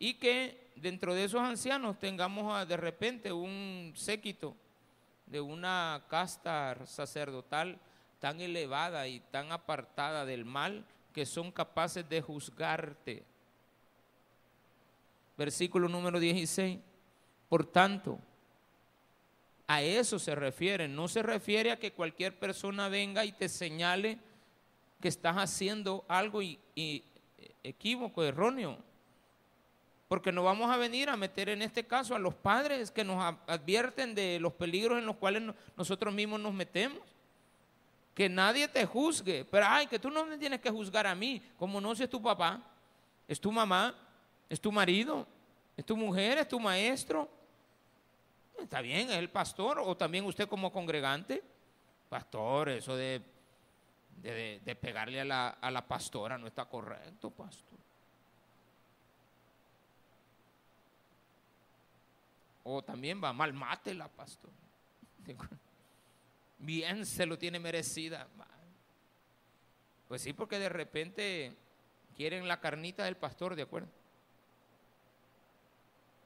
Y 0.01 0.15
que 0.15 0.71
dentro 0.75 1.15
de 1.15 1.25
esos 1.25 1.41
ancianos 1.41 1.99
tengamos 2.01 2.67
de 2.67 2.77
repente 2.77 3.33
un 3.33 3.93
séquito 3.95 4.57
de 5.27 5.41
una 5.41 6.03
casta 6.09 6.85
sacerdotal 6.85 7.79
tan 8.19 8.41
elevada 8.41 9.07
y 9.07 9.21
tan 9.21 9.53
apartada 9.53 10.25
del 10.25 10.45
mal 10.45 10.85
que 11.15 11.25
son 11.25 11.53
capaces 11.53 12.07
de 12.09 12.21
juzgarte. 12.21 13.23
Versículo 15.39 15.89
número 15.89 16.19
16. 16.19 16.79
Por 17.49 17.65
tanto, 17.65 18.19
a 19.69 19.81
eso 19.81 20.19
se 20.19 20.35
refiere. 20.35 20.89
No 20.89 21.07
se 21.07 21.23
refiere 21.23 21.71
a 21.71 21.79
que 21.79 21.93
cualquier 21.93 22.37
persona 22.37 22.89
venga 22.89 23.25
y 23.25 23.31
te 23.31 23.49
señale 23.49 24.19
que 25.01 25.09
estás 25.09 25.37
haciendo 25.37 26.05
algo 26.09 26.43
y, 26.43 26.59
equívoco, 27.63 28.25
erróneo. 28.25 28.77
Porque 30.09 30.33
no 30.33 30.43
vamos 30.43 30.71
a 30.71 30.77
venir 30.77 31.09
a 31.09 31.17
meter 31.17 31.49
en 31.49 31.63
este 31.63 31.87
caso 31.87 32.17
a 32.17 32.19
los 32.19 32.35
padres 32.35 32.91
que 32.91 33.05
nos 33.05 33.23
advierten 33.47 34.17
de 34.17 34.41
los 34.41 34.53
peligros 34.53 34.99
en 34.99 35.07
los 35.07 35.17
cuales 35.17 35.45
nosotros 35.77 36.13
mismos 36.13 36.41
nos 36.41 36.53
metemos. 36.53 37.14
Que 38.15 38.29
nadie 38.29 38.69
te 38.69 38.87
juzgue. 38.87 39.45
Pero, 39.45 39.67
ay, 39.69 39.87
que 39.87 39.99
tú 39.99 40.11
no 40.11 40.25
me 40.25 40.39
tienes 40.39 40.61
que 40.61 40.71
juzgar 40.71 41.07
a 41.07 41.15
mí. 41.15 41.43
Como 41.59 41.81
no, 41.81 41.95
si 41.95 42.05
es 42.05 42.11
tu 42.11 42.23
papá, 42.23 42.61
es 43.27 43.41
tu 43.41 43.51
mamá, 43.51 43.95
es 44.49 44.61
tu 44.61 44.71
marido, 44.71 45.27
es 45.77 45.85
tu 45.85 45.97
mujer, 45.97 46.39
es 46.39 46.49
tu 46.49 46.61
maestro. 46.61 47.29
Está 48.59 48.81
bien, 48.81 49.11
es 49.11 49.17
el 49.17 49.31
pastor. 49.31 49.81
O 49.81 49.97
también 49.97 50.25
usted 50.25 50.49
como 50.49 50.73
congregante. 50.73 51.43
Pastor, 52.09 52.69
eso 52.69 52.95
de, 52.95 53.21
de, 54.23 54.79
pegarle 54.81 55.21
a 55.21 55.25
la, 55.25 55.49
a 55.49 55.71
la 55.71 55.87
pastora 55.87 56.39
no 56.39 56.47
está 56.47 56.67
correcto, 56.67 57.31
pastor. 57.31 57.79
O 62.63 62.83
también 62.83 63.23
va 63.23 63.33
mal, 63.33 63.53
mátela, 63.53 64.09
pastor. 64.09 64.51
Bien 66.59 67.05
se 67.05 67.27
lo 67.27 67.39
tiene 67.39 67.59
merecida. 67.59 68.29
Pues 70.09 70.23
sí, 70.23 70.33
porque 70.33 70.59
de 70.59 70.69
repente 70.69 71.55
quieren 72.17 72.47
la 72.47 72.61
carnita 72.61 73.05
del 73.05 73.17
pastor, 73.17 73.57
¿de 73.57 73.63
acuerdo? 73.63 73.89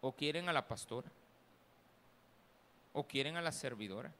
O 0.00 0.12
quieren 0.12 0.48
a 0.48 0.52
la 0.52 0.66
pastora. 0.66 1.10
O 2.92 3.06
quieren 3.06 3.36
a 3.36 3.42
la 3.42 3.52
servidora. 3.52 4.12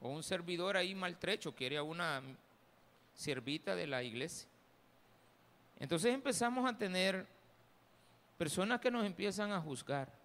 O 0.00 0.08
un 0.08 0.22
servidor 0.22 0.76
ahí 0.76 0.94
maltrecho 0.94 1.54
quiere 1.54 1.76
a 1.76 1.82
una 1.82 2.22
siervita 3.14 3.74
de 3.74 3.86
la 3.86 4.02
iglesia. 4.02 4.48
Entonces 5.78 6.14
empezamos 6.14 6.68
a 6.68 6.76
tener 6.76 7.26
personas 8.38 8.80
que 8.80 8.90
nos 8.90 9.04
empiezan 9.04 9.52
a 9.52 9.60
juzgar. 9.60 10.19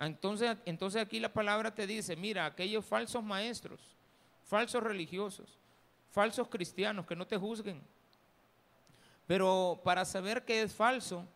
Entonces, 0.00 0.56
entonces 0.64 1.02
aquí 1.02 1.20
la 1.20 1.32
palabra 1.32 1.74
te 1.74 1.86
dice, 1.86 2.16
mira, 2.16 2.46
aquellos 2.46 2.86
falsos 2.86 3.22
maestros, 3.22 3.80
falsos 4.46 4.82
religiosos, 4.82 5.58
falsos 6.10 6.48
cristianos, 6.48 7.06
que 7.06 7.14
no 7.14 7.26
te 7.26 7.36
juzguen. 7.36 7.82
Pero 9.26 9.80
para 9.84 10.06
saber 10.06 10.44
que 10.44 10.62
es 10.62 10.74
falso, 10.74 11.26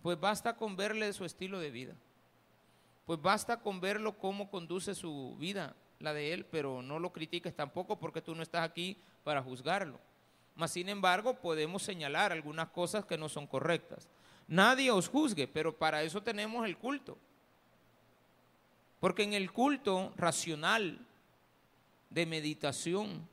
pues 0.00 0.18
basta 0.18 0.54
con 0.54 0.76
verle 0.76 1.12
su 1.12 1.24
estilo 1.24 1.58
de 1.58 1.72
vida. 1.72 1.94
Pues 3.04 3.20
basta 3.20 3.58
con 3.58 3.80
verlo 3.80 4.16
cómo 4.16 4.48
conduce 4.48 4.94
su 4.94 5.34
vida, 5.36 5.74
la 5.98 6.14
de 6.14 6.32
él, 6.32 6.44
pero 6.44 6.82
no 6.82 7.00
lo 7.00 7.12
critiques 7.12 7.54
tampoco 7.56 7.98
porque 7.98 8.22
tú 8.22 8.32
no 8.34 8.44
estás 8.44 8.62
aquí 8.62 8.96
para 9.24 9.42
juzgarlo. 9.42 9.98
Mas, 10.54 10.70
sin 10.70 10.88
embargo, 10.88 11.34
podemos 11.34 11.82
señalar 11.82 12.30
algunas 12.30 12.68
cosas 12.68 13.04
que 13.04 13.18
no 13.18 13.28
son 13.28 13.46
correctas. 13.46 14.08
Nadie 14.46 14.90
os 14.92 15.08
juzgue, 15.08 15.48
pero 15.48 15.76
para 15.76 16.02
eso 16.02 16.22
tenemos 16.22 16.64
el 16.64 16.76
culto. 16.76 17.18
Porque 19.00 19.22
en 19.22 19.32
el 19.34 19.52
culto 19.52 20.12
racional 20.16 20.98
de 22.10 22.26
meditación, 22.26 23.28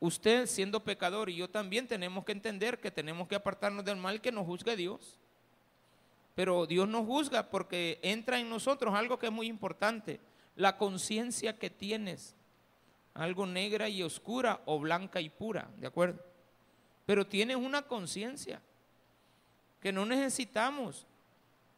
usted 0.00 0.46
siendo 0.46 0.82
pecador 0.82 1.28
y 1.28 1.36
yo 1.36 1.48
también 1.48 1.86
tenemos 1.86 2.24
que 2.24 2.32
entender 2.32 2.80
que 2.80 2.90
tenemos 2.90 3.28
que 3.28 3.34
apartarnos 3.34 3.84
del 3.84 3.96
mal 3.96 4.20
que 4.20 4.32
nos 4.32 4.46
juzgue 4.46 4.76
Dios. 4.76 5.18
Pero 6.34 6.66
Dios 6.66 6.88
nos 6.88 7.06
juzga 7.06 7.50
porque 7.50 7.98
entra 8.02 8.38
en 8.40 8.48
nosotros 8.48 8.94
algo 8.94 9.18
que 9.18 9.26
es 9.26 9.32
muy 9.32 9.46
importante, 9.46 10.18
la 10.56 10.78
conciencia 10.78 11.58
que 11.58 11.68
tienes, 11.68 12.34
algo 13.14 13.46
negra 13.46 13.88
y 13.88 14.02
oscura 14.02 14.62
o 14.64 14.80
blanca 14.80 15.20
y 15.20 15.28
pura, 15.28 15.70
¿de 15.76 15.86
acuerdo? 15.86 16.24
Pero 17.04 17.26
tienes 17.26 17.56
una 17.56 17.82
conciencia 17.82 18.62
que 19.80 19.92
no 19.92 20.06
necesitamos 20.06 21.06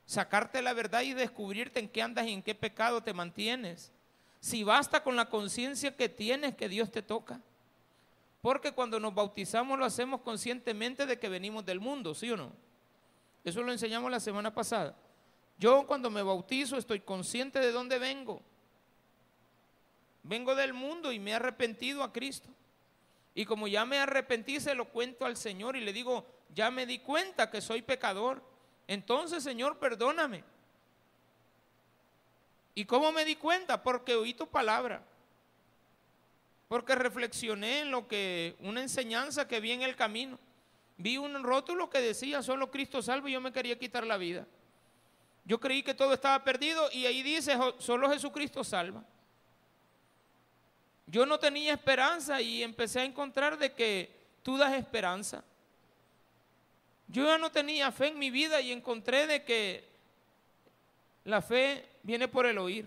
sacarte 0.07 0.63
la 0.63 0.73
verdad 0.73 1.03
y 1.03 1.15
descubrirte 1.15 1.81
en 1.81 1.89
qué 1.89 2.03
andas 2.03 2.27
y 2.27 2.33
en 2.33 2.43
qué 2.43 2.55
pecado 2.55 3.03
te 3.03 3.15
mantienes. 3.15 3.93
Si 4.41 4.63
basta 4.63 5.03
con 5.03 5.17
la 5.17 5.29
conciencia 5.29 5.97
que 5.97 6.09
tienes 6.09 6.55
que 6.55 6.69
Dios 6.69 6.91
te 6.91 7.03
toca. 7.03 7.41
Porque 8.43 8.73
cuando 8.73 9.01
nos 9.01 9.15
bautizamos 9.15 9.79
lo 9.79 9.87
hacemos 9.87 10.21
conscientemente 10.21 11.07
de 11.07 11.19
que 11.19 11.31
venimos 11.31 11.65
del 11.65 11.81
mundo, 11.81 12.15
¿sí 12.15 12.31
o 12.31 12.37
no? 12.37 12.53
Eso 13.43 13.63
lo 13.63 13.73
enseñamos 13.73 14.11
la 14.11 14.21
semana 14.21 14.53
pasada. 14.53 14.95
Yo 15.59 15.87
cuando 15.87 16.11
me 16.11 16.23
bautizo 16.23 16.77
estoy 16.77 17.01
consciente 17.01 17.61
de 17.61 17.73
dónde 17.73 17.99
vengo. 17.99 18.43
Vengo 20.23 20.55
del 20.55 20.75
mundo 20.75 21.13
y 21.13 21.19
me 21.19 21.31
he 21.31 21.35
arrepentido 21.35 22.03
a 22.03 22.13
Cristo. 22.13 22.49
Y 23.35 23.45
como 23.45 23.67
ya 23.67 23.85
me 23.85 23.99
arrepentí, 23.99 24.61
se 24.61 24.75
lo 24.75 24.87
cuento 24.87 25.25
al 25.25 25.37
Señor 25.37 25.77
y 25.77 25.81
le 25.81 25.93
digo, 25.93 26.27
ya 26.55 26.71
me 26.71 26.87
di 26.87 26.99
cuenta 26.99 27.51
que 27.51 27.61
soy 27.61 27.83
pecador 27.83 28.43
entonces, 28.87 29.43
Señor, 29.43 29.79
perdóname. 29.79 30.45
¿Y 32.75 32.85
cómo 32.85 33.13
me 33.13 33.25
di 33.25 33.37
cuenta? 33.37 33.83
Porque 33.83 34.15
oí 34.15 34.35
tu 34.35 34.47
palabra. 34.49 35.03
Porque 36.69 36.95
reflexioné 36.95 37.81
en 37.81 37.91
lo 37.91 38.09
que, 38.09 38.57
una 38.61 38.81
enseñanza 38.83 39.47
que 39.47 39.61
vi 39.61 39.73
en 39.73 39.83
el 39.83 39.97
camino. 39.97 40.39
Vi 40.97 41.17
un 41.17 41.43
rótulo 41.43 41.89
que 41.89 42.01
decía, 42.01 42.43
solo 42.43 42.71
Cristo 42.71 43.03
salva 43.03 43.29
y 43.29 43.33
yo 43.33 43.41
me 43.41 43.53
quería 43.53 43.79
quitar 43.79 44.07
la 44.07 44.17
vida. 44.17 44.47
Yo 45.45 45.61
creí 45.61 45.83
que 45.83 45.95
todo 45.95 46.15
estaba 46.15 46.43
perdido 46.43 46.89
y 46.93 47.07
ahí 47.07 47.23
dice, 47.23 47.57
solo 47.79 48.11
Jesucristo 48.11 48.65
salva. 48.65 49.05
Yo 51.07 51.27
no 51.27 51.39
tenía 51.39 51.75
esperanza 51.75 52.41
y 52.41 52.63
empecé 52.63 53.01
a 53.01 53.05
encontrar 53.05 53.59
de 53.59 53.73
que 53.73 54.11
tú 54.43 54.57
das 54.57 54.73
esperanza. 54.73 55.45
Yo 57.09 57.25
ya 57.27 57.39
no 57.39 57.51
tenía 57.51 57.93
fe 57.93 58.09
en 58.09 58.19
mi 58.19 58.31
vida 58.31 58.61
y 58.61 58.73
encontré 58.73 59.27
de 59.27 59.45
que 59.45 59.85
la 61.25 61.43
fe 61.43 61.85
viene 62.03 62.29
por 62.29 62.47
el 62.47 62.59
oír. 62.59 62.87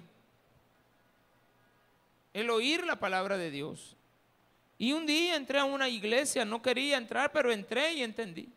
El 2.34 2.50
oír 2.50 2.86
la 2.86 3.00
palabra 3.00 3.38
de 3.38 3.52
Dios. 3.52 3.96
Y 4.78 4.94
un 4.94 5.06
día 5.06 5.36
entré 5.36 5.60
a 5.60 5.66
una 5.66 5.90
iglesia, 5.90 6.46
no 6.46 6.62
quería 6.62 6.98
entrar, 6.98 7.32
pero 7.32 7.52
entré 7.52 7.94
y 7.94 8.04
entendí. 8.04 8.50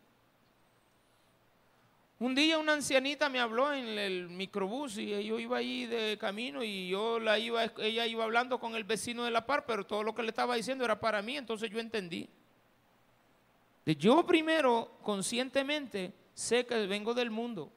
Un 2.19 2.35
día 2.35 2.59
una 2.59 2.75
ancianita 2.75 3.31
me 3.31 3.40
habló 3.40 3.73
en 3.73 3.99
el 3.99 4.29
microbús 4.29 4.99
y 4.99 5.25
yo 5.25 5.38
iba 5.38 5.57
ahí 5.57 5.87
de 5.87 6.19
camino 6.19 6.62
y 6.62 6.90
yo 6.90 7.19
la 7.19 7.38
iba, 7.38 7.64
ella 7.79 8.07
iba 8.07 8.25
hablando 8.25 8.61
con 8.61 8.75
el 8.75 8.85
vecino 8.85 9.25
de 9.25 9.31
la 9.31 9.47
par, 9.47 9.64
pero 9.64 9.87
todo 9.87 10.02
lo 10.02 10.14
que 10.14 10.23
le 10.23 10.29
estaba 10.29 10.55
diciendo 10.55 10.85
era 10.85 11.00
para 11.00 11.23
mí, 11.23 11.38
entonces 11.38 11.71
yo 11.71 11.81
entendí. 11.81 12.29
Yo 13.97 14.26
primero, 14.26 14.99
conscientemente, 15.02 16.12
sé 16.35 16.66
que 16.66 16.87
vengo 16.87 17.14
del 17.14 17.30
mundo. 17.30 17.73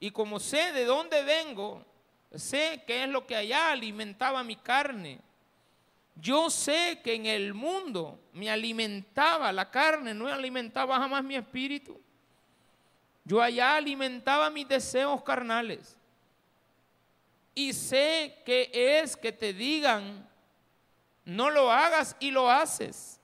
Y 0.00 0.10
como 0.10 0.40
sé 0.40 0.72
de 0.72 0.84
dónde 0.84 1.22
vengo, 1.22 1.84
sé 2.34 2.82
qué 2.86 3.04
es 3.04 3.08
lo 3.08 3.26
que 3.26 3.36
allá 3.36 3.70
alimentaba 3.70 4.42
mi 4.42 4.56
carne. 4.56 5.20
Yo 6.16 6.50
sé 6.50 7.00
que 7.02 7.14
en 7.14 7.26
el 7.26 7.54
mundo 7.54 8.20
me 8.32 8.50
alimentaba 8.50 9.52
la 9.52 9.70
carne, 9.70 10.12
no 10.12 10.28
alimentaba 10.28 10.98
jamás 10.98 11.24
mi 11.24 11.36
espíritu. 11.36 12.00
Yo 13.24 13.40
allá 13.40 13.76
alimentaba 13.76 14.50
mis 14.50 14.68
deseos 14.68 15.22
carnales. 15.22 15.96
Y 17.54 17.72
sé 17.72 18.42
que 18.44 18.70
es 18.72 19.16
que 19.16 19.32
te 19.32 19.52
digan, 19.52 20.28
no 21.24 21.50
lo 21.50 21.70
hagas 21.70 22.16
y 22.18 22.30
lo 22.30 22.50
haces. 22.50 23.21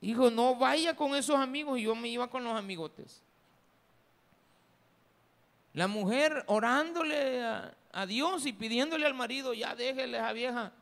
Dijo, 0.00 0.30
no 0.30 0.56
vaya 0.56 0.94
con 0.94 1.14
esos 1.14 1.36
amigos 1.36 1.78
y 1.78 1.82
yo 1.82 1.94
me 1.94 2.08
iba 2.08 2.28
con 2.28 2.44
los 2.44 2.56
amigotes. 2.56 3.22
La 5.72 5.88
mujer 5.88 6.44
orándole 6.46 7.42
a, 7.42 8.06
Dios 8.06 8.44
y 8.44 8.52
pidiéndole 8.52 9.06
al 9.06 9.14
marido, 9.14 9.54
ya 9.54 9.74
déjele 9.74 10.18
a 10.18 10.32
vieja. 10.32 10.72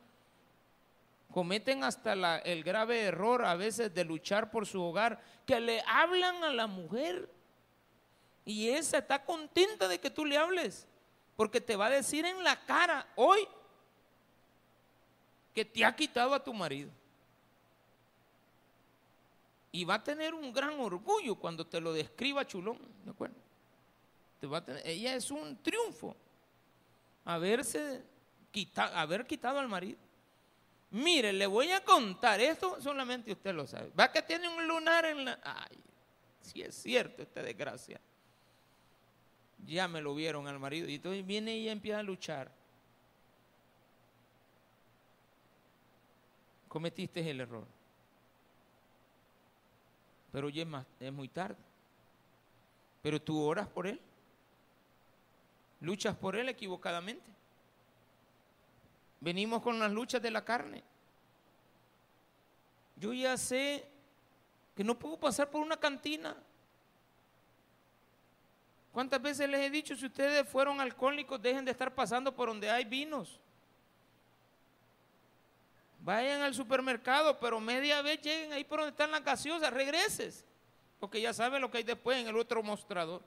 cometen 1.32 1.84
hasta 1.84 2.38
el 2.38 2.64
grave 2.64 3.02
error 3.02 3.44
a 3.44 3.54
veces 3.54 3.94
de 3.94 4.04
luchar 4.04 4.50
por 4.50 4.66
su 4.66 4.82
hogar, 4.82 5.20
que 5.46 5.58
le 5.60 5.82
hablan 5.86 6.42
a 6.42 6.52
la 6.52 6.66
mujer 6.66 7.28
y 8.44 8.68
esa 8.68 8.98
está 8.98 9.24
contenta 9.24 9.88
de 9.88 9.98
que 9.98 10.10
tú 10.10 10.24
le 10.24 10.36
hables, 10.36 10.86
porque 11.36 11.60
te 11.60 11.76
va 11.76 11.86
a 11.86 11.90
decir 11.90 12.24
en 12.24 12.42
la 12.44 12.64
cara 12.64 13.06
hoy 13.16 13.48
que 15.54 15.64
te 15.64 15.84
ha 15.84 15.94
quitado 15.94 16.34
a 16.34 16.42
tu 16.42 16.52
marido. 16.52 16.90
Y 19.74 19.84
va 19.84 19.94
a 19.94 20.04
tener 20.04 20.34
un 20.34 20.52
gran 20.52 20.78
orgullo 20.78 21.34
cuando 21.34 21.66
te 21.66 21.80
lo 21.80 21.92
describa 21.92 22.46
Chulón, 22.46 22.78
¿de 23.04 23.10
acuerdo? 23.10 23.34
Ella 24.84 25.16
es 25.16 25.32
un 25.32 25.60
triunfo 25.64 26.14
haberse 27.24 28.04
haber 28.76 29.26
quitado 29.26 29.58
al 29.58 29.68
marido. 29.68 29.98
Mire, 30.92 31.32
le 31.32 31.48
voy 31.48 31.72
a 31.72 31.82
contar, 31.82 32.40
esto 32.40 32.80
solamente 32.80 33.32
usted 33.32 33.52
lo 33.52 33.66
sabe. 33.66 33.90
Va 33.98 34.12
que 34.12 34.22
tiene 34.22 34.46
un 34.46 34.64
lunar 34.64 35.06
en 35.06 35.24
la... 35.24 35.40
Ay, 35.42 35.76
si 36.40 36.62
es 36.62 36.76
cierto 36.76 37.22
esta 37.22 37.42
desgracia. 37.42 38.00
Ya 39.66 39.88
me 39.88 40.00
lo 40.00 40.14
vieron 40.14 40.46
al 40.46 40.60
marido. 40.60 40.88
Y 40.88 40.94
entonces 40.94 41.26
viene 41.26 41.56
y 41.56 41.68
empieza 41.68 41.98
a 41.98 42.04
luchar. 42.04 42.48
Cometiste 46.68 47.28
el 47.28 47.40
error. 47.40 47.73
Pero 50.34 50.48
ya 50.48 50.62
es, 50.62 50.68
más, 50.68 50.84
es 50.98 51.12
muy 51.12 51.28
tarde. 51.28 51.56
Pero 53.02 53.22
tú 53.22 53.40
oras 53.40 53.68
por 53.68 53.86
él. 53.86 54.00
Luchas 55.80 56.16
por 56.16 56.34
él 56.34 56.48
equivocadamente. 56.48 57.24
Venimos 59.20 59.62
con 59.62 59.78
las 59.78 59.92
luchas 59.92 60.20
de 60.20 60.32
la 60.32 60.44
carne. 60.44 60.82
Yo 62.96 63.12
ya 63.12 63.36
sé 63.36 63.86
que 64.74 64.82
no 64.82 64.98
puedo 64.98 65.16
pasar 65.16 65.48
por 65.48 65.62
una 65.62 65.76
cantina. 65.76 66.34
¿Cuántas 68.92 69.22
veces 69.22 69.48
les 69.48 69.60
he 69.60 69.70
dicho, 69.70 69.94
si 69.94 70.06
ustedes 70.06 70.48
fueron 70.48 70.80
alcohólicos, 70.80 71.40
dejen 71.40 71.64
de 71.64 71.70
estar 71.70 71.94
pasando 71.94 72.34
por 72.34 72.48
donde 72.48 72.68
hay 72.68 72.84
vinos? 72.84 73.38
Vayan 76.04 76.42
al 76.42 76.54
supermercado, 76.54 77.40
pero 77.40 77.58
media 77.60 78.02
vez 78.02 78.20
lleguen 78.20 78.52
ahí 78.52 78.62
por 78.62 78.78
donde 78.78 78.90
están 78.90 79.10
las 79.10 79.24
gaseosas, 79.24 79.72
regreses, 79.72 80.44
porque 81.00 81.18
ya 81.18 81.32
saben 81.32 81.62
lo 81.62 81.70
que 81.70 81.78
hay 81.78 81.82
después 81.82 82.18
en 82.18 82.28
el 82.28 82.36
otro 82.36 82.62
mostrador. 82.62 83.22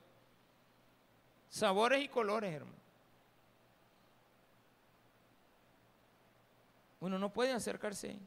Sabores 1.48 2.04
y 2.04 2.08
colores, 2.08 2.54
hermano. 2.54 2.78
Uno 7.00 7.18
no 7.18 7.32
puede 7.32 7.52
acercarse 7.52 8.10
ahí. 8.10 8.20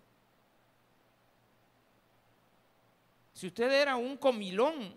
Si 3.33 3.47
usted 3.47 3.71
era 3.71 3.95
un 3.95 4.17
comilón, 4.17 4.93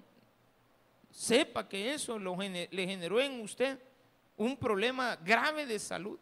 sepa 1.12 1.68
que 1.68 1.94
eso 1.94 2.18
le 2.18 2.86
generó 2.86 3.20
en 3.20 3.40
usted 3.40 3.78
un 4.36 4.56
problema 4.56 5.14
grave 5.14 5.64
de 5.64 5.78
salud. 5.78 6.18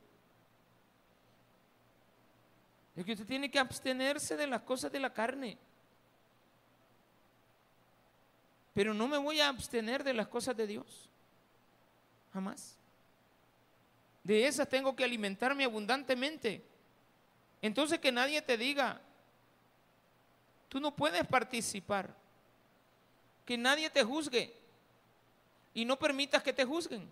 Es 2.94 3.04
que 3.04 3.12
usted 3.12 3.26
tiene 3.26 3.50
que 3.50 3.58
abstenerse 3.58 4.36
de 4.36 4.46
las 4.46 4.62
cosas 4.62 4.92
de 4.92 5.00
la 5.00 5.12
carne. 5.12 5.56
Pero 8.74 8.94
no 8.94 9.08
me 9.08 9.18
voy 9.18 9.40
a 9.40 9.48
abstener 9.48 10.04
de 10.04 10.14
las 10.14 10.28
cosas 10.28 10.56
de 10.56 10.66
Dios. 10.66 11.08
Jamás. 12.32 12.76
De 14.22 14.46
esas 14.46 14.68
tengo 14.68 14.94
que 14.94 15.04
alimentarme 15.04 15.64
abundantemente. 15.64 16.62
Entonces 17.60 17.98
que 17.98 18.12
nadie 18.12 18.40
te 18.42 18.56
diga, 18.56 19.00
tú 20.68 20.80
no 20.80 20.94
puedes 20.94 21.26
participar. 21.26 22.14
Que 23.44 23.56
nadie 23.56 23.90
te 23.90 24.04
juzgue. 24.04 24.54
Y 25.74 25.84
no 25.84 25.98
permitas 25.98 26.42
que 26.42 26.52
te 26.52 26.64
juzguen. 26.64 27.08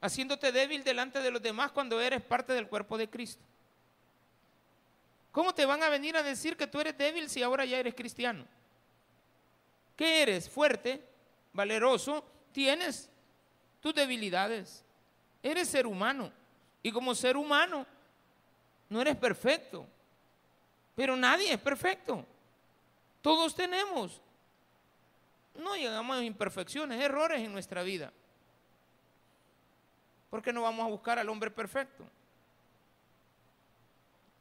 Haciéndote 0.00 0.50
débil 0.50 0.82
delante 0.82 1.20
de 1.20 1.30
los 1.30 1.42
demás 1.42 1.70
cuando 1.72 2.00
eres 2.00 2.22
parte 2.22 2.52
del 2.52 2.68
cuerpo 2.68 2.98
de 2.98 3.08
Cristo. 3.08 3.42
¿Cómo 5.32 5.54
te 5.54 5.64
van 5.64 5.82
a 5.82 5.88
venir 5.88 6.16
a 6.16 6.22
decir 6.22 6.56
que 6.56 6.66
tú 6.66 6.78
eres 6.80 6.96
débil 6.96 7.28
si 7.28 7.42
ahora 7.42 7.64
ya 7.64 7.78
eres 7.78 7.94
cristiano? 7.94 8.44
¿Qué 9.96 10.22
eres? 10.22 10.48
Fuerte, 10.48 11.02
valeroso, 11.54 12.24
tienes 12.52 13.10
tus 13.80 13.94
debilidades. 13.94 14.84
Eres 15.42 15.68
ser 15.68 15.86
humano. 15.86 16.30
Y 16.82 16.92
como 16.92 17.14
ser 17.14 17.36
humano, 17.36 17.86
no 18.90 19.00
eres 19.00 19.16
perfecto. 19.16 19.86
Pero 20.94 21.16
nadie 21.16 21.52
es 21.52 21.60
perfecto. 21.60 22.26
Todos 23.22 23.54
tenemos. 23.54 24.20
No 25.54 25.76
llegamos 25.76 26.18
a 26.18 26.24
imperfecciones, 26.24 27.00
errores 27.00 27.40
en 27.40 27.52
nuestra 27.52 27.82
vida. 27.82 28.12
¿Por 30.28 30.42
qué 30.42 30.52
no 30.52 30.62
vamos 30.62 30.84
a 30.84 30.90
buscar 30.90 31.18
al 31.18 31.28
hombre 31.28 31.50
perfecto? 31.50 32.04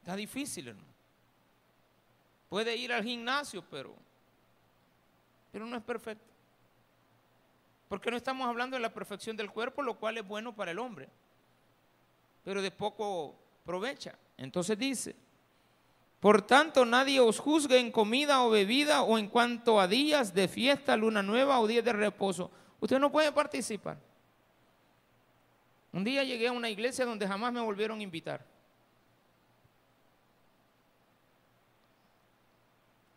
Está 0.02 0.16
difícil, 0.16 0.68
hermano. 0.68 0.88
Puede 2.50 2.76
ir 2.76 2.92
al 2.92 3.04
gimnasio, 3.04 3.64
pero, 3.70 3.96
pero 5.52 5.66
no 5.66 5.78
es 5.78 5.84
perfecto. 5.84 6.26
Porque 7.88 8.10
no 8.10 8.18
estamos 8.18 8.48
hablando 8.48 8.76
de 8.76 8.82
la 8.82 8.94
perfección 8.94 9.38
del 9.38 9.52
cuerpo, 9.52 9.82
lo 9.82 9.96
cual 9.96 10.18
es 10.18 10.28
bueno 10.28 10.56
para 10.56 10.72
el 10.72 10.80
hombre, 10.80 11.08
pero 12.44 12.62
de 12.62 12.72
poco 12.72 13.36
provecha. 13.64 14.18
Entonces 14.38 14.78
dice, 14.78 15.16
por 16.20 16.42
tanto 16.42 16.86
nadie 16.86 17.20
os 17.20 17.40
juzgue 17.40 17.80
en 17.80 17.92
comida 17.92 18.44
o 18.44 18.50
bebida 18.50 19.04
o 19.04 19.18
en 19.18 19.28
cuanto 19.28 19.80
a 19.80 19.88
días 19.88 20.34
de 20.34 20.48
fiesta, 20.48 20.98
luna 20.98 21.22
nueva 21.22 21.60
o 21.60 21.68
días 21.68 21.86
de 21.86 21.94
reposo. 21.94 22.50
Usted 22.80 22.98
no 23.00 23.12
puede 23.12 23.32
participar. 23.32 23.98
Un 25.94 26.04
día 26.04 26.24
llegué 26.24 26.48
a 26.48 26.52
una 26.54 26.70
iglesia 26.70 27.06
donde 27.06 27.28
jamás 27.28 27.52
me 27.52 27.62
volvieron 27.62 28.00
a 28.00 28.04
invitar. 28.04 28.51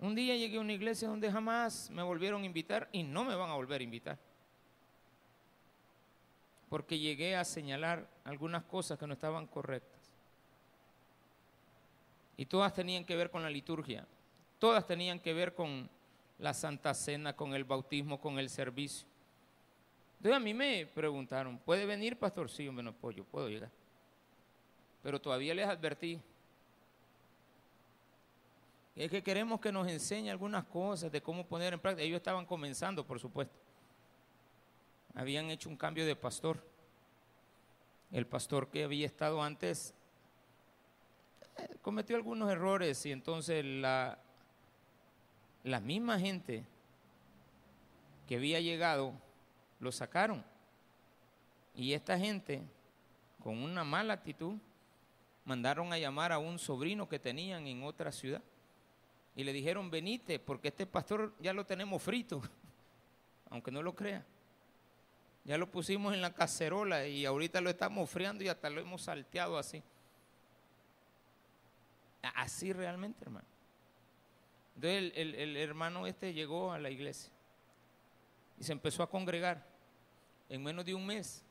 Un 0.05 0.14
día 0.14 0.37
llegué 0.37 0.59
a 0.59 0.61
una 0.61 0.75
iglesia 0.75 1.09
donde 1.09 1.33
jamás 1.33 1.88
me 1.88 2.03
volvieron 2.03 2.43
a 2.43 2.45
invitar 2.45 2.90
y 2.93 3.03
no 3.03 3.25
me 3.25 3.35
van 3.35 3.49
a 3.49 3.55
volver 3.55 3.81
a 3.81 3.85
invitar. 3.85 4.19
Porque 6.69 6.99
llegué 6.99 7.37
a 7.37 7.43
señalar 7.43 8.07
algunas 8.23 8.64
cosas 8.64 8.99
que 8.99 9.07
no 9.07 9.14
estaban 9.14 9.47
correctas. 9.47 10.12
Y 12.37 12.45
todas 12.45 12.75
tenían 12.75 13.07
que 13.07 13.17
ver 13.17 13.31
con 13.31 13.40
la 13.43 13.49
liturgia. 13.49 14.07
Todas 14.59 14.87
tenían 14.87 15.21
que 15.21 15.33
ver 15.33 15.55
con 15.55 15.88
la 16.38 16.53
Santa 16.53 16.93
Cena, 16.93 17.35
con 17.35 17.55
el 17.55 17.64
bautismo, 17.64 18.21
con 18.21 18.38
el 18.38 18.51
servicio. 18.51 19.09
Entonces 20.19 20.37
a 20.37 20.45
mí 20.45 20.53
me 20.53 20.85
preguntaron, 20.85 21.57
¿puede 21.57 21.87
venir, 21.87 22.19
pastor? 22.19 22.51
Sí, 22.51 22.69
hombre, 22.69 22.85
no 22.85 22.93
puedo, 22.93 23.17
yo 23.17 23.25
puedo 23.25 23.49
llegar. 23.49 23.71
Pero 25.03 25.19
todavía 25.19 25.55
les 25.55 25.67
advertí. 25.67 26.21
Es 28.97 29.11
que 29.11 29.23
queremos 29.23 29.61
que 29.61 29.73
nos 29.73 29.89
enseñe 29.89 30.31
algunas 30.31 30.65
cosas 30.65 31.11
de 31.11 31.21
cómo 31.21 31.45
poner 31.45 31.73
en 31.73 31.81
práctica. 31.81 32.05
Ellos 32.05 32.19
estaban 32.19 32.47
comenzando, 32.47 33.05
por 33.05 33.19
supuesto. 33.19 33.55
Habían 35.15 35.51
hecho 35.51 35.69
un 35.69 35.77
cambio 35.77 36.07
de 36.07 36.15
pastor. 36.15 36.63
El 38.13 38.27
pastor 38.27 38.69
que 38.69 38.85
había 38.85 39.07
estado 39.07 39.43
antes 39.43 39.95
eh, 41.57 41.77
cometió 41.83 42.15
algunos 42.15 42.51
errores 42.51 43.05
y 43.07 43.11
entonces 43.11 43.65
la, 43.65 44.19
la 45.65 45.81
misma 45.81 46.21
gente 46.21 46.65
que 48.29 48.37
había 48.37 48.61
llegado 48.61 49.13
lo 49.81 49.91
sacaron. 49.91 50.45
Y 51.75 51.93
esta 51.93 52.17
gente, 52.17 52.63
con 53.43 53.59
una 53.59 53.83
mala 53.83 54.15
actitud, 54.15 54.55
mandaron 55.45 55.93
a 55.93 55.99
llamar 55.99 56.31
a 56.31 56.39
un 56.39 56.61
sobrino 56.61 57.09
que 57.09 57.19
tenían 57.19 57.67
en 57.67 57.83
otra 57.83 58.13
ciudad. 58.13 58.43
Y 59.37 59.44
le 59.44 59.53
dijeron, 59.53 59.90
venite, 59.90 60.38
porque 60.38 60.68
este 60.68 60.87
pastor 60.87 61.35
ya 61.40 61.53
lo 61.53 61.66
tenemos 61.66 62.03
frito, 62.03 62.40
aunque 63.51 63.70
no 63.70 63.83
lo 63.83 63.94
crea. 63.94 64.25
Ya 65.44 65.59
lo 65.59 65.70
pusimos 65.70 66.14
en 66.14 66.23
la 66.23 66.33
cacerola 66.33 67.07
y 67.07 67.27
ahorita 67.27 67.61
lo 67.61 67.68
estamos 67.68 68.09
friando 68.09 68.42
y 68.44 68.49
hasta 68.49 68.70
lo 68.70 68.81
hemos 68.81 69.03
salteado 69.03 69.59
así. 69.59 69.83
Así 72.35 72.73
realmente, 72.73 73.25
hermano. 73.25 73.47
Entonces 74.77 75.12
el, 75.16 75.57
hermano 75.57 76.07
este 76.07 76.33
llegó 76.33 76.73
a 76.73 76.79
la 76.79 76.90
iglesia 76.90 77.31
y 78.59 78.64
se 78.64 78.73
empezó 78.73 79.03
a 79.03 79.11
congregar. 79.11 79.66
En 80.49 80.62
menos 80.62 80.85
de 80.85 80.94
un 80.94 81.07
mes, 81.07 81.44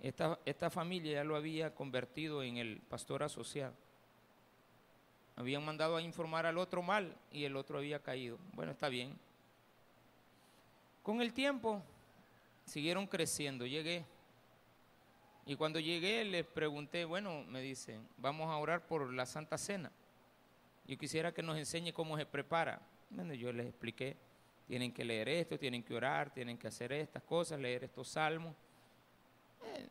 esta, 0.00 0.38
esta 0.44 0.70
familia 0.70 1.14
ya 1.14 1.24
lo 1.24 1.36
había 1.36 1.74
convertido 1.74 2.42
en 2.42 2.56
el 2.58 2.80
pastor 2.80 3.22
asociado. 3.22 3.74
Habían 5.36 5.64
mandado 5.64 5.96
a 5.96 6.02
informar 6.02 6.46
al 6.46 6.58
otro 6.58 6.82
mal 6.82 7.16
y 7.32 7.44
el 7.44 7.56
otro 7.56 7.78
había 7.78 8.00
caído. 8.00 8.38
Bueno, 8.52 8.72
está 8.72 8.88
bien. 8.88 9.18
Con 11.02 11.20
el 11.20 11.32
tiempo 11.32 11.82
siguieron 12.64 13.06
creciendo. 13.06 13.66
Llegué. 13.66 14.04
Y 15.46 15.56
cuando 15.56 15.78
llegué 15.80 16.24
les 16.24 16.46
pregunté, 16.46 17.04
bueno, 17.04 17.44
me 17.44 17.60
dicen, 17.60 18.06
vamos 18.16 18.48
a 18.48 18.56
orar 18.56 18.86
por 18.86 19.12
la 19.12 19.26
Santa 19.26 19.58
Cena. 19.58 19.90
yo 20.86 20.96
quisiera 20.96 21.32
que 21.34 21.42
nos 21.42 21.58
enseñe 21.58 21.92
cómo 21.92 22.16
se 22.16 22.24
prepara. 22.24 22.80
Bueno, 23.10 23.34
yo 23.34 23.52
les 23.52 23.66
expliqué, 23.66 24.16
tienen 24.66 24.92
que 24.92 25.04
leer 25.04 25.28
esto, 25.28 25.58
tienen 25.58 25.82
que 25.82 25.94
orar, 25.94 26.32
tienen 26.32 26.56
que 26.56 26.68
hacer 26.68 26.92
estas 26.92 27.22
cosas, 27.24 27.60
leer 27.60 27.84
estos 27.84 28.08
salmos. 28.08 28.54
Eh, 29.64 29.88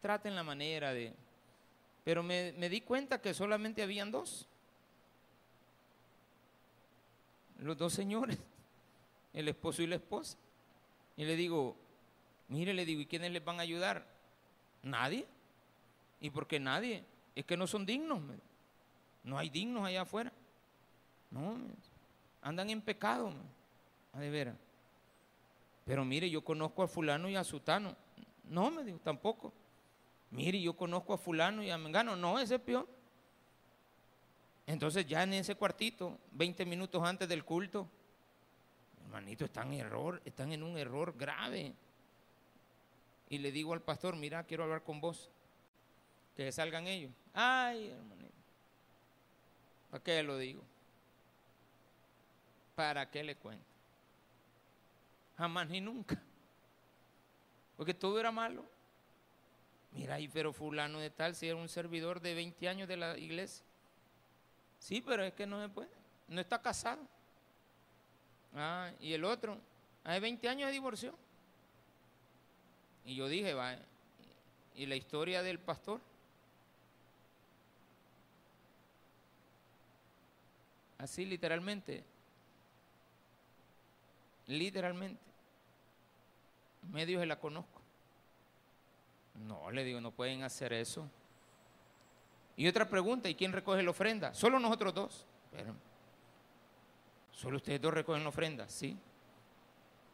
traten 0.00 0.34
la 0.34 0.42
manera 0.42 0.92
de... 0.92 1.14
Pero 2.02 2.22
me, 2.22 2.52
me 2.56 2.68
di 2.68 2.80
cuenta 2.80 3.20
que 3.20 3.32
solamente 3.34 3.82
habían 3.82 4.10
dos. 4.10 4.48
Los 7.60 7.76
dos 7.76 7.92
señores, 7.92 8.38
el 9.32 9.48
esposo 9.48 9.82
y 9.82 9.86
la 9.86 9.96
esposa. 9.96 10.36
Y 11.16 11.24
le 11.24 11.36
digo, 11.36 11.76
mire, 12.48 12.74
le 12.74 12.84
digo, 12.84 13.00
¿y 13.00 13.06
quiénes 13.06 13.32
les 13.32 13.44
van 13.44 13.58
a 13.58 13.62
ayudar? 13.62 14.06
Nadie. 14.82 15.26
¿Y 16.20 16.30
por 16.30 16.46
qué 16.46 16.60
nadie? 16.60 17.04
Es 17.34 17.44
que 17.44 17.56
no 17.56 17.66
son 17.66 17.86
dignos. 17.86 18.20
No 19.24 19.38
hay 19.38 19.50
dignos 19.50 19.84
allá 19.84 20.02
afuera. 20.02 20.32
No, 21.30 21.56
andan 22.42 22.70
en 22.70 22.80
pecado. 22.80 23.32
A 24.12 24.20
de 24.20 24.30
veras. 24.30 24.56
Pero 25.84 26.04
mire, 26.04 26.28
yo 26.30 26.42
conozco 26.42 26.82
a 26.82 26.88
fulano 26.88 27.28
y 27.28 27.36
a 27.36 27.44
sutano. 27.44 27.94
No, 28.48 28.70
me 28.70 28.82
dijo, 28.84 28.98
tampoco. 28.98 29.52
Mire, 30.30 30.60
yo 30.60 30.76
conozco 30.76 31.12
a 31.14 31.18
fulano 31.18 31.62
y 31.62 31.70
a 31.70 31.78
mengano. 31.78 32.16
No, 32.16 32.38
ese 32.38 32.56
es 32.56 32.60
peor. 32.60 32.88
Entonces 34.66 35.06
ya 35.06 35.22
en 35.22 35.34
ese 35.34 35.54
cuartito, 35.54 36.18
20 36.32 36.66
minutos 36.66 37.02
antes 37.04 37.28
del 37.28 37.44
culto, 37.44 37.88
hermanito, 39.04 39.44
están 39.44 39.72
en 39.72 39.80
error, 39.80 40.20
están 40.24 40.52
en 40.52 40.62
un 40.62 40.76
error 40.76 41.14
grave. 41.16 41.72
Y 43.28 43.38
le 43.38 43.52
digo 43.52 43.72
al 43.72 43.82
pastor, 43.82 44.16
mira, 44.16 44.42
quiero 44.44 44.64
hablar 44.64 44.82
con 44.82 45.00
vos. 45.00 45.30
Que 46.36 46.50
salgan 46.52 46.86
ellos. 46.86 47.12
Ay, 47.32 47.88
hermanito. 47.88 48.34
¿Para 49.90 50.02
qué 50.02 50.22
lo 50.22 50.36
digo? 50.36 50.62
¿Para 52.74 53.10
qué 53.10 53.22
le 53.24 53.36
cuento? 53.36 53.64
Jamás 55.38 55.68
ni 55.68 55.80
nunca. 55.80 56.20
Porque 57.76 57.94
todo 57.94 58.18
era 58.18 58.32
malo. 58.32 58.64
Mira, 59.92 60.20
y 60.20 60.28
pero 60.28 60.52
fulano 60.52 60.98
de 60.98 61.10
tal, 61.10 61.34
si 61.34 61.46
era 61.46 61.56
un 61.56 61.68
servidor 61.68 62.20
de 62.20 62.34
20 62.34 62.68
años 62.68 62.88
de 62.88 62.96
la 62.96 63.16
iglesia. 63.16 63.65
Sí, 64.86 65.00
pero 65.00 65.24
es 65.24 65.32
que 65.32 65.48
no 65.48 65.60
se 65.60 65.68
puede. 65.68 65.88
No 66.28 66.40
está 66.40 66.62
casado. 66.62 67.02
Ah, 68.54 68.92
y 69.00 69.14
el 69.14 69.24
otro, 69.24 69.58
hace 70.04 70.20
20 70.20 70.48
años 70.48 70.68
de 70.68 70.72
divorcio. 70.74 71.12
Y 73.04 73.16
yo 73.16 73.26
dije, 73.26 73.52
va, 73.52 73.76
¿y 74.76 74.86
la 74.86 74.94
historia 74.94 75.42
del 75.42 75.58
pastor? 75.58 76.00
Así 80.98 81.24
literalmente. 81.24 82.04
Literalmente. 84.46 85.20
Medio 86.92 87.18
se 87.18 87.26
la 87.26 87.40
conozco. 87.40 87.80
No, 89.48 89.68
le 89.72 89.82
digo, 89.82 90.00
no 90.00 90.12
pueden 90.12 90.44
hacer 90.44 90.72
eso. 90.72 91.10
Y 92.56 92.66
otra 92.66 92.88
pregunta, 92.88 93.28
¿y 93.28 93.34
quién 93.34 93.52
recoge 93.52 93.82
la 93.82 93.90
ofrenda? 93.90 94.32
Solo 94.32 94.58
nosotros 94.58 94.94
dos. 94.94 95.26
Solo 97.32 97.58
ustedes 97.58 97.80
dos 97.80 97.92
recogen 97.92 98.22
la 98.22 98.30
ofrenda, 98.30 98.68
sí. 98.68 98.96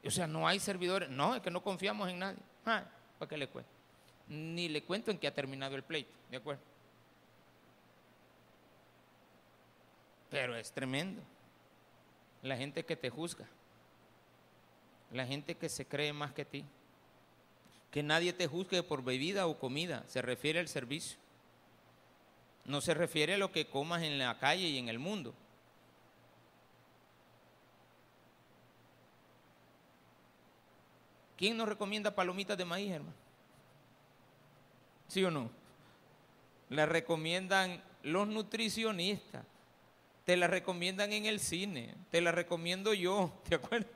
O 0.05 0.11
sea, 0.11 0.27
no 0.27 0.47
hay 0.49 0.59
servidores. 0.59 1.09
No, 1.09 1.37
es 1.37 1.43
que 1.43 1.51
no 1.51 1.63
confiamos 1.63 2.09
en 2.09 2.19
nadie. 2.19 2.39
Ah, 2.67 2.85
¿Para 3.19 3.29
qué 3.29 3.37
le 3.37 3.49
cuento? 3.49 3.71
Ni 4.27 4.69
le 4.69 4.83
cuento 4.83 5.11
en 5.13 5.19
que 5.19 5.29
ha 5.29 5.35
terminado 5.35 5.77
el 5.77 5.85
pleito, 5.85 6.13
¿de 6.31 6.37
acuerdo? 6.37 6.63
Pero 10.31 10.57
es 10.57 10.73
tremendo. 10.73 11.23
La 12.43 12.57
gente 12.57 12.85
que 12.85 12.97
te 12.97 13.11
juzga. 13.11 13.47
La 15.13 15.27
gente 15.27 15.55
que 15.57 15.69
se 15.69 15.87
cree 15.87 16.13
más 16.13 16.33
que 16.33 16.45
ti. 16.45 16.65
Que 17.93 18.03
nadie 18.03 18.33
te 18.33 18.49
juzgue 18.49 18.83
por 18.83 19.05
bebida 19.05 19.47
o 19.47 19.59
comida. 19.59 20.03
Se 20.09 20.23
refiere 20.23 20.59
al 20.59 20.69
servicio. 20.69 21.22
No 22.65 22.81
se 22.81 22.95
refiere 22.95 23.35
a 23.35 23.39
lo 23.39 23.51
que 23.51 23.67
comas 23.67 24.03
en 24.03 24.19
la 24.19 24.39
calle 24.39 24.69
y 24.69 24.79
en 24.79 24.89
el 24.89 24.99
mundo. 24.99 25.35
¿Quién 31.37 31.57
nos 31.57 31.69
recomienda 31.69 32.15
palomitas 32.15 32.57
de 32.57 32.65
maíz, 32.65 32.93
hermano? 32.93 33.17
¿Sí 35.09 35.25
o 35.25 35.31
no? 35.31 35.51
Las 36.69 36.89
recomiendan 36.89 37.83
los 38.03 38.29
nutricionistas, 38.29 39.45
te 40.25 40.37
las 40.37 40.49
recomiendan 40.49 41.13
en 41.13 41.27
el 41.27 41.41
cine, 41.41 41.97
te 42.11 42.21
las 42.21 42.35
recomiendo 42.35 42.95
yo, 42.95 43.33
¿te 43.49 43.57
acuerdas? 43.57 43.91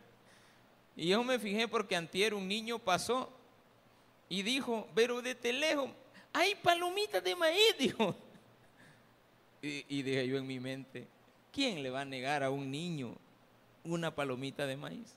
Y 0.97 1.09
yo 1.09 1.23
me 1.23 1.39
fijé 1.39 1.69
porque 1.69 1.95
antier 1.95 2.35
un 2.35 2.49
niño 2.49 2.81
pasó 2.81 3.31
y 4.29 4.43
dijo, 4.43 4.89
pero 4.95 5.23
de 5.23 5.53
lejos, 5.53 5.91
hay 6.33 6.55
palomitas 6.57 7.23
de 7.23 7.37
maíz, 7.37 7.75
dijo. 7.79 8.17
Y, 9.63 10.03
dije 10.03 10.27
yo 10.29 10.37
en 10.37 10.47
mi 10.47 10.61
mente, 10.61 11.09
¿quién 11.53 11.83
le 11.83 11.91
va 11.91 12.03
a 12.03 12.05
negar 12.05 12.43
a 12.43 12.51
un 12.51 12.71
niño 12.71 13.17
una 13.85 14.15
palomita 14.15 14.67
de 14.67 14.77
maíz? 14.77 15.17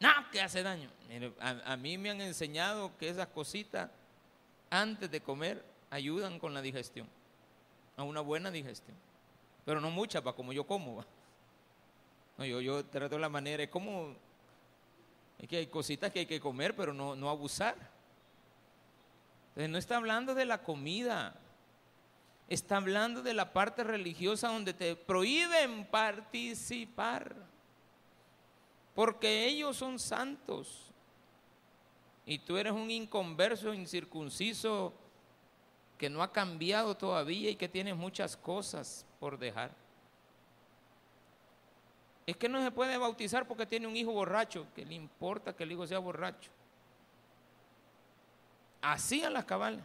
No, 0.00 0.10
que 0.30 0.40
hace 0.40 0.62
daño. 0.62 0.90
a, 1.40 1.76
mí 1.76 1.98
me 1.98 2.10
han 2.10 2.20
enseñado 2.20 2.96
que 2.98 3.08
esas 3.08 3.28
cositas 3.28 3.90
antes 4.70 5.10
de 5.10 5.20
comer 5.20 5.62
ayudan 5.90 6.38
con 6.38 6.54
la 6.54 6.62
digestión, 6.62 7.06
a 7.96 8.02
una 8.02 8.20
buena 8.20 8.50
digestión. 8.50 8.96
Pero 9.64 9.80
no 9.80 9.90
mucha, 9.90 10.22
para 10.22 10.34
como 10.34 10.52
yo 10.52 10.64
como. 10.64 11.04
No, 12.38 12.44
yo, 12.44 12.60
yo 12.60 12.84
trato 12.86 13.18
la 13.18 13.28
manera, 13.28 13.62
es 13.62 13.68
como, 13.68 14.14
es 15.38 15.48
que 15.48 15.58
hay 15.58 15.66
cositas 15.66 16.10
que 16.10 16.20
hay 16.20 16.26
que 16.26 16.40
comer, 16.40 16.74
pero 16.74 16.94
no, 16.94 17.14
no 17.14 17.28
abusar. 17.28 17.76
Entonces 19.50 19.70
no 19.70 19.78
está 19.78 19.98
hablando 19.98 20.34
de 20.34 20.46
la 20.46 20.62
comida, 20.62 21.34
está 22.54 22.76
hablando 22.76 23.22
de 23.22 23.32
la 23.32 23.52
parte 23.52 23.82
religiosa 23.82 24.48
donde 24.48 24.74
te 24.74 24.94
prohíben 24.94 25.86
participar 25.86 27.34
porque 28.94 29.46
ellos 29.46 29.76
son 29.76 29.98
santos 29.98 30.90
y 32.26 32.38
tú 32.38 32.58
eres 32.58 32.72
un 32.72 32.90
inconverso, 32.90 33.72
incircunciso, 33.72 34.92
que 35.96 36.10
no 36.10 36.22
ha 36.22 36.32
cambiado 36.32 36.96
todavía 36.96 37.50
y 37.50 37.56
que 37.56 37.68
tienes 37.68 37.96
muchas 37.96 38.36
cosas 38.36 39.06
por 39.18 39.38
dejar. 39.38 39.74
Es 42.26 42.36
que 42.36 42.48
no 42.48 42.62
se 42.62 42.70
puede 42.70 42.98
bautizar 42.98 43.48
porque 43.48 43.66
tiene 43.66 43.86
un 43.86 43.96
hijo 43.96 44.12
borracho, 44.12 44.66
que 44.74 44.84
le 44.84 44.94
importa 44.94 45.56
que 45.56 45.64
el 45.64 45.72
hijo 45.72 45.86
sea 45.86 45.98
borracho. 45.98 46.50
Así 48.82 49.24
a 49.24 49.30
las 49.30 49.44
cabales. 49.44 49.84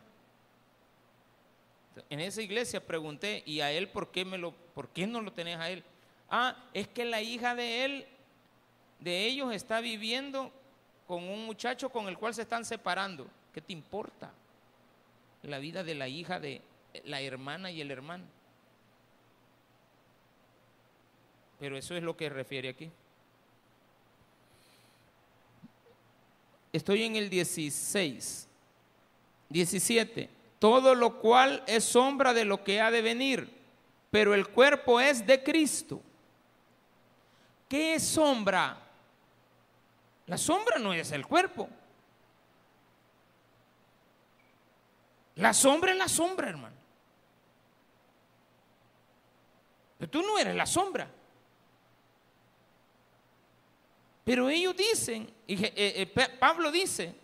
En 2.09 2.19
esa 2.19 2.41
iglesia 2.41 2.85
pregunté, 2.85 3.43
¿y 3.45 3.61
a 3.61 3.71
él 3.71 3.89
por 3.89 4.11
qué, 4.11 4.25
me 4.25 4.37
lo, 4.37 4.51
por 4.51 4.89
qué 4.89 5.07
no 5.07 5.21
lo 5.21 5.31
tenés 5.33 5.57
a 5.57 5.69
él? 5.69 5.83
Ah, 6.29 6.55
es 6.73 6.87
que 6.87 7.05
la 7.05 7.21
hija 7.21 7.55
de 7.55 7.85
él 7.85 8.07
de 8.99 9.25
ellos 9.25 9.53
está 9.53 9.79
viviendo 9.79 10.51
con 11.07 11.23
un 11.23 11.45
muchacho 11.45 11.89
con 11.89 12.07
el 12.07 12.17
cual 12.17 12.33
se 12.33 12.41
están 12.41 12.65
separando. 12.65 13.27
¿Qué 13.53 13.61
te 13.61 13.73
importa? 13.73 14.31
La 15.43 15.59
vida 15.59 15.83
de 15.83 15.95
la 15.95 16.07
hija 16.07 16.39
de 16.39 16.61
la 17.05 17.21
hermana 17.21 17.71
y 17.71 17.81
el 17.81 17.91
hermano. 17.91 18.25
Pero 21.59 21.77
eso 21.77 21.95
es 21.95 22.03
lo 22.03 22.15
que 22.17 22.29
refiere 22.29 22.69
aquí. 22.69 22.91
Estoy 26.73 27.03
en 27.03 27.15
el 27.15 27.29
16. 27.29 28.47
17. 29.49 30.36
Todo 30.59 30.95
lo 30.95 31.19
cual 31.19 31.63
es 31.67 31.83
sombra 31.83 32.33
de 32.33 32.45
lo 32.45 32.63
que 32.63 32.81
ha 32.81 32.89
de 32.89 33.01
venir, 33.01 33.53
pero 34.09 34.33
el 34.33 34.47
cuerpo 34.47 34.99
es 34.99 35.25
de 35.25 35.43
Cristo. 35.43 36.01
¿Qué 37.69 37.95
es 37.95 38.03
sombra? 38.03 38.77
La 40.25 40.37
sombra 40.37 40.79
no 40.79 40.93
es 40.93 41.11
el 41.11 41.25
cuerpo. 41.25 41.69
La 45.35 45.53
sombra 45.53 45.91
es 45.91 45.97
la 45.97 46.07
sombra, 46.07 46.49
hermano. 46.49 46.75
Pero 49.99 50.09
tú 50.09 50.21
no 50.21 50.37
eres 50.37 50.55
la 50.55 50.65
sombra. 50.65 51.09
Pero 54.23 54.49
ellos 54.49 54.75
dicen, 54.75 55.31
y 55.45 55.63
eh, 55.63 55.73
eh, 55.75 56.29
Pablo 56.39 56.71
dice, 56.71 57.15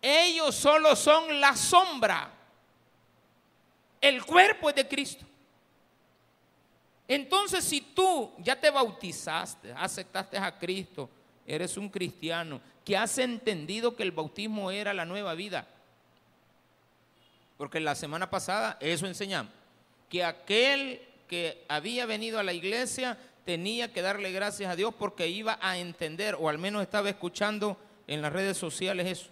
ellos 0.00 0.54
solo 0.54 0.96
son 0.96 1.40
la 1.40 1.56
sombra. 1.56 2.30
El 4.00 4.24
cuerpo 4.24 4.70
es 4.70 4.76
de 4.76 4.88
Cristo. 4.88 5.24
Entonces, 7.06 7.64
si 7.64 7.80
tú 7.80 8.32
ya 8.38 8.58
te 8.58 8.70
bautizaste, 8.70 9.72
aceptaste 9.72 10.38
a 10.38 10.56
Cristo, 10.56 11.10
eres 11.44 11.76
un 11.76 11.88
cristiano 11.88 12.60
que 12.84 12.96
has 12.96 13.18
entendido 13.18 13.96
que 13.96 14.04
el 14.04 14.12
bautismo 14.12 14.70
era 14.70 14.94
la 14.94 15.04
nueva 15.04 15.34
vida. 15.34 15.66
Porque 17.58 17.80
la 17.80 17.94
semana 17.94 18.30
pasada 18.30 18.78
eso 18.80 19.06
enseñamos, 19.06 19.52
que 20.08 20.24
aquel 20.24 21.02
que 21.28 21.64
había 21.68 22.06
venido 22.06 22.38
a 22.38 22.42
la 22.42 22.52
iglesia 22.52 23.18
tenía 23.44 23.92
que 23.92 24.02
darle 24.02 24.32
gracias 24.32 24.70
a 24.70 24.76
Dios 24.76 24.94
porque 24.96 25.28
iba 25.28 25.58
a 25.60 25.78
entender, 25.78 26.36
o 26.38 26.48
al 26.48 26.58
menos 26.58 26.82
estaba 26.82 27.10
escuchando 27.10 27.76
en 28.06 28.22
las 28.22 28.32
redes 28.32 28.56
sociales 28.56 29.06
eso. 29.06 29.30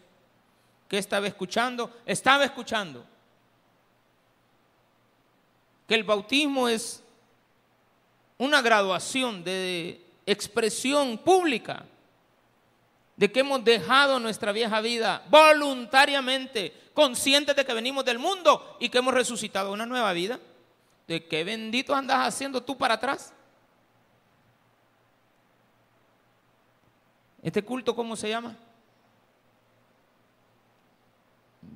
¿Qué 0.88 0.96
estaba 0.96 1.26
escuchando? 1.26 2.00
Estaba 2.06 2.44
escuchando 2.44 3.04
que 5.86 5.94
el 5.94 6.04
bautismo 6.04 6.68
es 6.68 7.02
una 8.38 8.62
graduación 8.62 9.44
de 9.44 10.04
expresión 10.26 11.18
pública 11.18 11.84
de 13.16 13.32
que 13.32 13.40
hemos 13.40 13.64
dejado 13.64 14.18
nuestra 14.18 14.52
vieja 14.52 14.80
vida 14.80 15.24
voluntariamente, 15.28 16.72
conscientes 16.94 17.56
de 17.56 17.64
que 17.64 17.74
venimos 17.74 18.04
del 18.04 18.18
mundo 18.18 18.76
y 18.80 18.88
que 18.88 18.98
hemos 18.98 19.12
resucitado 19.12 19.72
una 19.72 19.86
nueva 19.86 20.12
vida. 20.12 20.38
¿De 21.06 21.26
qué 21.26 21.42
bendito 21.42 21.94
andas 21.94 22.26
haciendo 22.26 22.62
tú 22.62 22.78
para 22.78 22.94
atrás? 22.94 23.32
¿Este 27.42 27.62
culto 27.62 27.94
cómo 27.94 28.14
se 28.14 28.28
llama? 28.28 28.56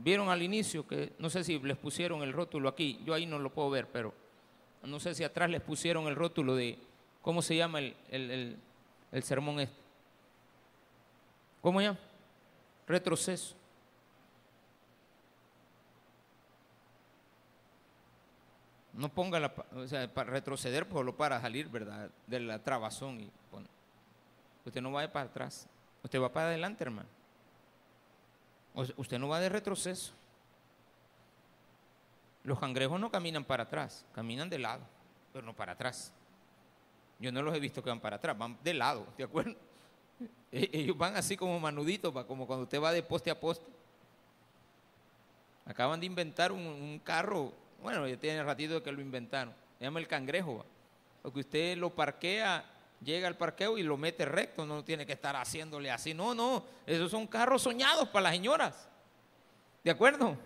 Vieron 0.02 0.28
al 0.28 0.42
inicio 0.42 0.86
que 0.86 1.12
no 1.18 1.30
sé 1.30 1.44
si 1.44 1.58
les 1.58 1.76
pusieron 1.76 2.22
el 2.22 2.32
rótulo 2.32 2.68
aquí, 2.68 3.00
yo 3.04 3.14
ahí 3.14 3.26
no 3.26 3.38
lo 3.38 3.50
puedo 3.50 3.70
ver, 3.70 3.86
pero 3.86 4.12
no 4.82 4.98
sé 4.98 5.14
si 5.14 5.22
atrás 5.22 5.48
les 5.48 5.60
pusieron 5.60 6.06
el 6.08 6.16
rótulo 6.16 6.56
de 6.56 6.78
cómo 7.20 7.40
se 7.40 7.56
llama 7.56 7.78
el, 7.78 8.56
el 9.12 9.22
sermón 9.22 9.60
este. 9.60 9.76
¿Cómo 11.60 11.80
llama? 11.80 11.98
Retroceso. 12.86 13.54
No 18.94 19.08
ponga 19.08 19.40
la, 19.40 19.54
o 19.74 19.86
sea, 19.86 20.12
para 20.12 20.30
retroceder, 20.30 20.86
pues 20.88 21.04
lo 21.04 21.16
para 21.16 21.40
salir, 21.40 21.68
¿verdad? 21.68 22.10
De 22.26 22.40
la 22.40 22.58
trabazón 22.58 23.20
y 23.20 23.30
Usted 24.64 24.80
no 24.80 24.92
va 24.92 25.10
para 25.10 25.26
atrás, 25.26 25.68
usted 26.04 26.20
va 26.20 26.32
para 26.32 26.46
adelante, 26.46 26.84
hermano. 26.84 27.08
Usted 28.74 29.18
no 29.18 29.28
va 29.28 29.40
de 29.40 29.48
retroceso. 29.48 30.12
Los 32.44 32.58
cangrejos 32.58 32.98
no 32.98 33.10
caminan 33.10 33.44
para 33.44 33.64
atrás, 33.64 34.04
caminan 34.14 34.50
de 34.50 34.58
lado, 34.58 34.82
pero 35.32 35.44
no 35.44 35.54
para 35.54 35.72
atrás. 35.72 36.12
Yo 37.18 37.30
no 37.30 37.42
los 37.42 37.54
he 37.54 37.60
visto 37.60 37.82
que 37.82 37.90
van 37.90 38.00
para 38.00 38.16
atrás, 38.16 38.36
van 38.36 38.58
de 38.64 38.74
lado, 38.74 39.06
¿de 39.16 39.24
acuerdo? 39.24 39.54
E-, 40.52 40.68
ellos 40.72 40.98
van 40.98 41.16
así 41.16 41.36
como 41.36 41.58
manuditos, 41.58 42.12
como 42.26 42.46
cuando 42.46 42.64
usted 42.64 42.80
va 42.80 42.92
de 42.92 43.02
poste 43.02 43.30
a 43.30 43.38
poste. 43.38 43.64
Acaban 45.64 46.00
de 46.00 46.06
inventar 46.06 46.52
un, 46.52 47.00
carro, 47.04 47.52
bueno, 47.80 48.06
ya 48.06 48.16
tiene 48.16 48.42
ratito 48.42 48.82
que 48.82 48.92
lo 48.92 49.00
inventaron, 49.00 49.54
se 49.78 49.84
llama 49.84 50.00
el 50.00 50.08
cangrejo, 50.08 50.66
porque 51.22 51.40
usted 51.40 51.78
lo 51.78 51.90
parquea 51.90 52.64
llega 53.04 53.28
al 53.28 53.36
parqueo 53.36 53.78
y 53.78 53.82
lo 53.82 53.96
mete 53.96 54.24
recto, 54.24 54.64
no 54.64 54.84
tiene 54.84 55.06
que 55.06 55.12
estar 55.12 55.36
haciéndole 55.36 55.90
así. 55.90 56.14
No, 56.14 56.34
no, 56.34 56.64
esos 56.86 57.10
son 57.10 57.26
carros 57.26 57.62
soñados 57.62 58.08
para 58.08 58.24
las 58.24 58.32
señoras. 58.32 58.88
¿De 59.82 59.90
acuerdo? 59.90 60.36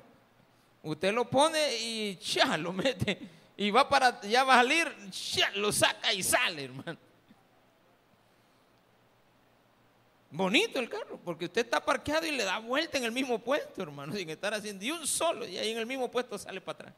Usted 0.83 1.12
lo 1.12 1.29
pone 1.29 1.77
y 1.77 2.16
ya 2.16 2.57
lo 2.57 2.73
mete 2.73 3.19
y 3.57 3.71
va 3.71 3.88
para 3.88 4.21
ya 4.23 4.45
va 4.45 4.55
a 4.55 4.62
salir, 4.62 4.95
lo 5.55 5.73
saca 5.73 6.12
y 6.12 6.23
sale, 6.23 6.64
hermano. 6.64 6.99
Bonito 10.31 10.79
el 10.79 10.90
carro, 10.90 11.19
porque 11.25 11.47
usted 11.47 11.64
está 11.64 11.83
parqueado 11.83 12.27
y 12.27 12.33
le 12.33 12.45
da 12.45 12.59
vuelta 12.59 12.99
en 12.99 13.05
el 13.05 13.12
mismo 13.12 13.38
puesto, 13.38 13.83
hermano, 13.83 14.14
sin 14.14 14.29
estar 14.29 14.53
haciendo 14.53 14.85
y 14.85 14.90
un 14.90 15.07
solo 15.07 15.47
y 15.47 15.57
ahí 15.57 15.71
en 15.71 15.79
el 15.79 15.87
mismo 15.87 16.11
puesto 16.11 16.37
sale 16.37 16.61
para 16.61 16.79
atrás. 16.79 16.95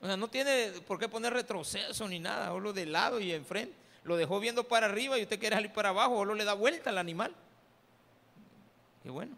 O 0.00 0.06
sea, 0.06 0.16
no 0.16 0.28
tiene 0.28 0.72
por 0.86 0.98
qué 0.98 1.08
poner 1.08 1.32
retroceso 1.32 2.08
ni 2.08 2.18
nada, 2.18 2.48
solo 2.48 2.72
de 2.72 2.86
lado 2.86 3.20
y 3.20 3.32
enfrente 3.32 3.81
lo 4.04 4.16
dejó 4.16 4.40
viendo 4.40 4.64
para 4.64 4.86
arriba 4.86 5.18
y 5.18 5.22
usted 5.22 5.38
quiere 5.38 5.56
salir 5.56 5.72
para 5.72 5.90
abajo, 5.90 6.18
o 6.18 6.34
le 6.34 6.44
da 6.44 6.54
vuelta 6.54 6.90
al 6.90 6.98
animal. 6.98 7.34
Qué 9.02 9.10
bueno. 9.10 9.36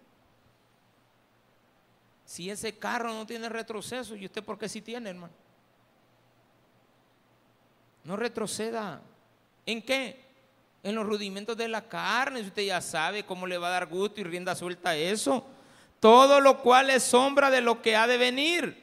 Si 2.25 2.51
ese 2.51 2.77
carro 2.79 3.13
no 3.13 3.27
tiene 3.27 3.49
retroceso, 3.49 4.17
¿y 4.17 4.27
usted 4.27 4.43
por 4.43 4.59
qué 4.59 4.69
sí 4.69 4.81
tiene, 4.81 5.11
hermano? 5.11 5.33
No 8.05 8.17
retroceda. 8.17 9.01
¿En 9.67 9.83
qué? 9.83 10.23
En 10.83 10.95
los 10.95 11.07
rudimentos 11.07 11.57
de 11.57 11.69
la 11.69 11.89
carne. 11.89 12.41
Usted 12.41 12.63
ya 12.63 12.81
sabe 12.81 13.25
cómo 13.25 13.47
le 13.47 13.59
va 13.59 13.69
a 13.69 13.73
dar 13.73 13.87
gusto 13.87 14.21
y 14.21 14.25
rienda 14.25 14.55
suelta 14.55 14.91
a 14.91 14.97
eso. 14.97 15.47
Todo 16.01 16.41
lo 16.41 16.61
cual 16.61 16.91
es 16.91 17.03
sombra 17.03 17.51
de 17.51 17.63
lo 17.63 17.81
que 17.81 17.97
ha 17.97 18.07
de 18.07 18.19
venir. 18.19 18.83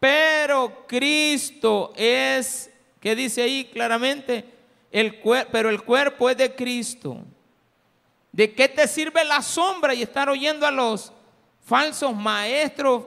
Pero 0.00 0.86
Cristo 0.86 1.92
es, 1.96 2.70
¿qué 3.00 3.14
dice 3.14 3.42
ahí 3.42 3.64
claramente? 3.66 4.57
El 4.90 5.20
pero 5.50 5.70
el 5.70 5.82
cuerpo 5.82 6.30
es 6.30 6.36
de 6.36 6.54
Cristo. 6.54 7.18
¿De 8.32 8.52
qué 8.54 8.68
te 8.68 8.86
sirve 8.86 9.24
la 9.24 9.42
sombra 9.42 9.94
y 9.94 10.02
estar 10.02 10.28
oyendo 10.28 10.66
a 10.66 10.70
los 10.70 11.12
falsos 11.64 12.14
maestros? 12.14 13.04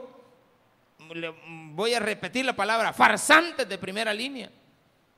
voy 1.74 1.94
a 1.94 2.00
repetir 2.00 2.44
la 2.44 2.56
palabra, 2.56 2.92
farsantes 2.92 3.68
de 3.68 3.78
primera 3.78 4.14
línea, 4.14 4.50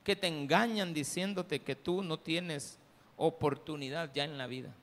que 0.03 0.17
te 0.17 0.27
engañan 0.27 0.93
diciéndote 0.93 1.61
que 1.61 1.77
tú 1.77 2.03
no 2.03 2.19
tienes 2.19 2.79
oportunidad 3.17 4.11
ya 4.13 4.25
en 4.25 4.39
la 4.39 4.47
vida. 4.47 4.75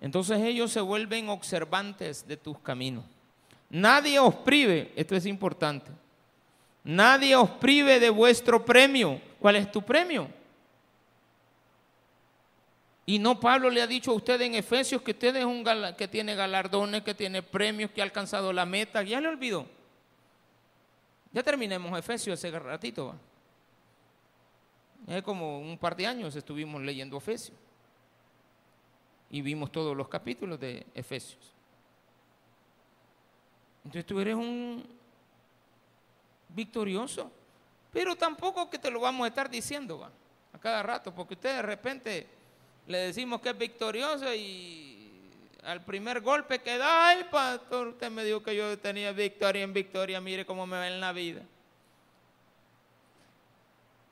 Entonces 0.00 0.40
ellos 0.42 0.72
se 0.72 0.80
vuelven 0.80 1.28
observantes 1.28 2.26
de 2.26 2.36
tus 2.36 2.58
caminos. 2.58 3.04
Nadie 3.70 4.18
os 4.18 4.34
prive, 4.34 4.92
esto 4.96 5.14
es 5.14 5.26
importante, 5.26 5.90
nadie 6.84 7.36
os 7.36 7.50
prive 7.50 8.00
de 8.00 8.10
vuestro 8.10 8.64
premio 8.64 9.20
¿Cuál 9.42 9.56
es 9.56 9.72
tu 9.72 9.82
premio? 9.82 10.28
Y 13.04 13.18
no 13.18 13.40
Pablo 13.40 13.68
le 13.70 13.82
ha 13.82 13.88
dicho 13.88 14.12
a 14.12 14.14
usted 14.14 14.40
en 14.40 14.54
Efesios 14.54 15.02
que 15.02 15.10
usted 15.10 15.34
es 15.34 15.44
un 15.44 15.64
que 15.98 16.06
tiene 16.06 16.36
galardones, 16.36 17.02
que 17.02 17.12
tiene 17.12 17.42
premios, 17.42 17.90
que 17.90 18.00
ha 18.00 18.04
alcanzado 18.04 18.52
la 18.52 18.64
meta. 18.64 19.02
Ya 19.02 19.20
le 19.20 19.26
olvidó. 19.26 19.66
Ya 21.32 21.42
terminemos 21.42 21.98
Efesios 21.98 22.38
ese 22.38 22.56
ratito. 22.56 23.16
Es 25.08 25.24
como 25.24 25.58
un 25.58 25.76
par 25.76 25.96
de 25.96 26.06
años 26.06 26.36
estuvimos 26.36 26.80
leyendo 26.80 27.16
Efesios. 27.16 27.58
Y 29.28 29.42
vimos 29.42 29.72
todos 29.72 29.96
los 29.96 30.06
capítulos 30.06 30.60
de 30.60 30.86
Efesios. 30.94 31.52
Entonces 33.84 34.06
tú 34.06 34.20
eres 34.20 34.36
un 34.36 34.86
victorioso. 36.54 37.30
Pero 37.92 38.16
tampoco 38.16 38.70
que 38.70 38.78
te 38.78 38.90
lo 38.90 39.00
vamos 39.00 39.24
a 39.24 39.28
estar 39.28 39.50
diciendo 39.50 39.98
va, 39.98 40.10
a 40.52 40.58
cada 40.58 40.82
rato, 40.82 41.14
porque 41.14 41.34
usted 41.34 41.56
de 41.56 41.62
repente 41.62 42.26
le 42.86 42.98
decimos 42.98 43.40
que 43.40 43.50
es 43.50 43.58
victorioso 43.58 44.32
y 44.34 44.92
al 45.64 45.84
primer 45.84 46.20
golpe 46.20 46.60
que 46.60 46.78
da, 46.78 47.08
ay 47.08 47.24
pastor, 47.30 47.88
usted 47.88 48.10
me 48.10 48.24
dijo 48.24 48.42
que 48.42 48.56
yo 48.56 48.78
tenía 48.78 49.12
victoria 49.12 49.62
en 49.62 49.72
victoria, 49.72 50.20
mire 50.20 50.44
cómo 50.44 50.66
me 50.66 50.76
va 50.76 50.88
en 50.88 51.00
la 51.00 51.12
vida. 51.12 51.42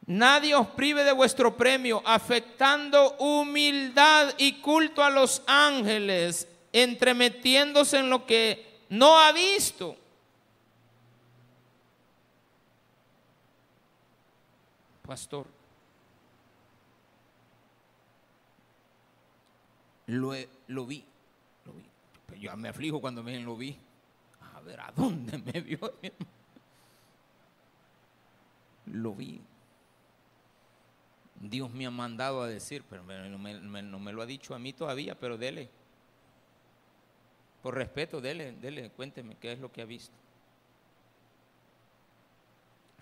Nadie 0.06 0.54
os 0.54 0.66
prive 0.68 1.04
de 1.04 1.12
vuestro 1.12 1.56
premio, 1.56 2.02
afectando 2.04 3.16
humildad 3.18 4.34
y 4.38 4.54
culto 4.54 5.02
a 5.02 5.10
los 5.10 5.42
ángeles, 5.46 6.48
entremetiéndose 6.72 7.98
en 7.98 8.10
lo 8.10 8.26
que 8.26 8.80
no 8.88 9.18
ha 9.18 9.32
visto 9.32 9.96
pastor. 15.10 15.44
Lo, 20.06 20.32
lo 20.68 20.86
vi, 20.86 21.04
lo 21.64 21.72
vi. 21.72 22.40
yo 22.40 22.56
me 22.56 22.68
aflijo 22.68 23.00
cuando 23.00 23.24
me 23.24 23.40
lo 23.40 23.56
vi. 23.56 23.76
A 24.54 24.60
ver, 24.60 24.78
¿a 24.78 24.92
dónde 24.92 25.36
me 25.38 25.60
vio? 25.60 25.80
Lo 28.86 29.14
vi. 29.14 29.40
Dios 31.40 31.72
me 31.72 31.86
ha 31.86 31.90
mandado 31.90 32.42
a 32.42 32.48
decir, 32.48 32.84
pero 32.88 33.02
no 33.02 33.38
me, 33.38 33.82
no 33.82 33.98
me 33.98 34.12
lo 34.12 34.22
ha 34.22 34.26
dicho 34.26 34.54
a 34.54 34.58
mí 34.58 34.72
todavía, 34.72 35.18
pero 35.18 35.36
dele. 35.36 35.70
Por 37.62 37.74
respeto, 37.74 38.20
dele, 38.20 38.52
dele, 38.52 38.90
cuénteme 38.90 39.36
qué 39.36 39.52
es 39.52 39.58
lo 39.58 39.72
que 39.72 39.82
ha 39.82 39.86
visto. 39.86 40.14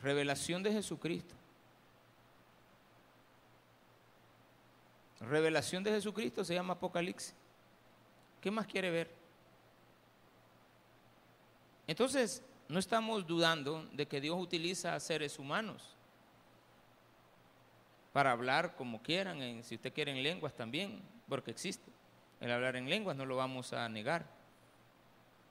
Revelación 0.03 0.63
de 0.63 0.73
Jesucristo. 0.73 1.35
Revelación 5.21 5.83
de 5.83 5.91
Jesucristo 5.91 6.45
se 6.45 6.55
llama 6.55 6.75
Apocalipsis. 6.75 7.35
¿Qué 8.41 8.51
más 8.51 8.67
quiere 8.67 8.91
ver? 8.91 9.11
Entonces, 11.87 12.43
no 12.69 12.79
estamos 12.79 13.27
dudando 13.27 13.85
de 13.93 14.07
que 14.07 14.21
Dios 14.21 14.37
utiliza 14.39 14.95
a 14.95 15.01
seres 15.01 15.39
humanos 15.39 15.97
para 18.13 18.31
hablar 18.31 18.77
como 18.77 19.03
quieran, 19.03 19.63
si 19.65 19.75
usted 19.75 19.93
quiere 19.93 20.13
en 20.13 20.23
lenguas 20.23 20.55
también, 20.55 21.03
porque 21.29 21.51
existe. 21.51 21.91
El 22.41 22.53
hablar 22.53 22.77
en 22.77 22.89
lenguas 22.89 23.17
no 23.17 23.27
lo 23.27 23.37
vamos 23.37 23.73
a 23.73 23.89
negar. 23.89 24.27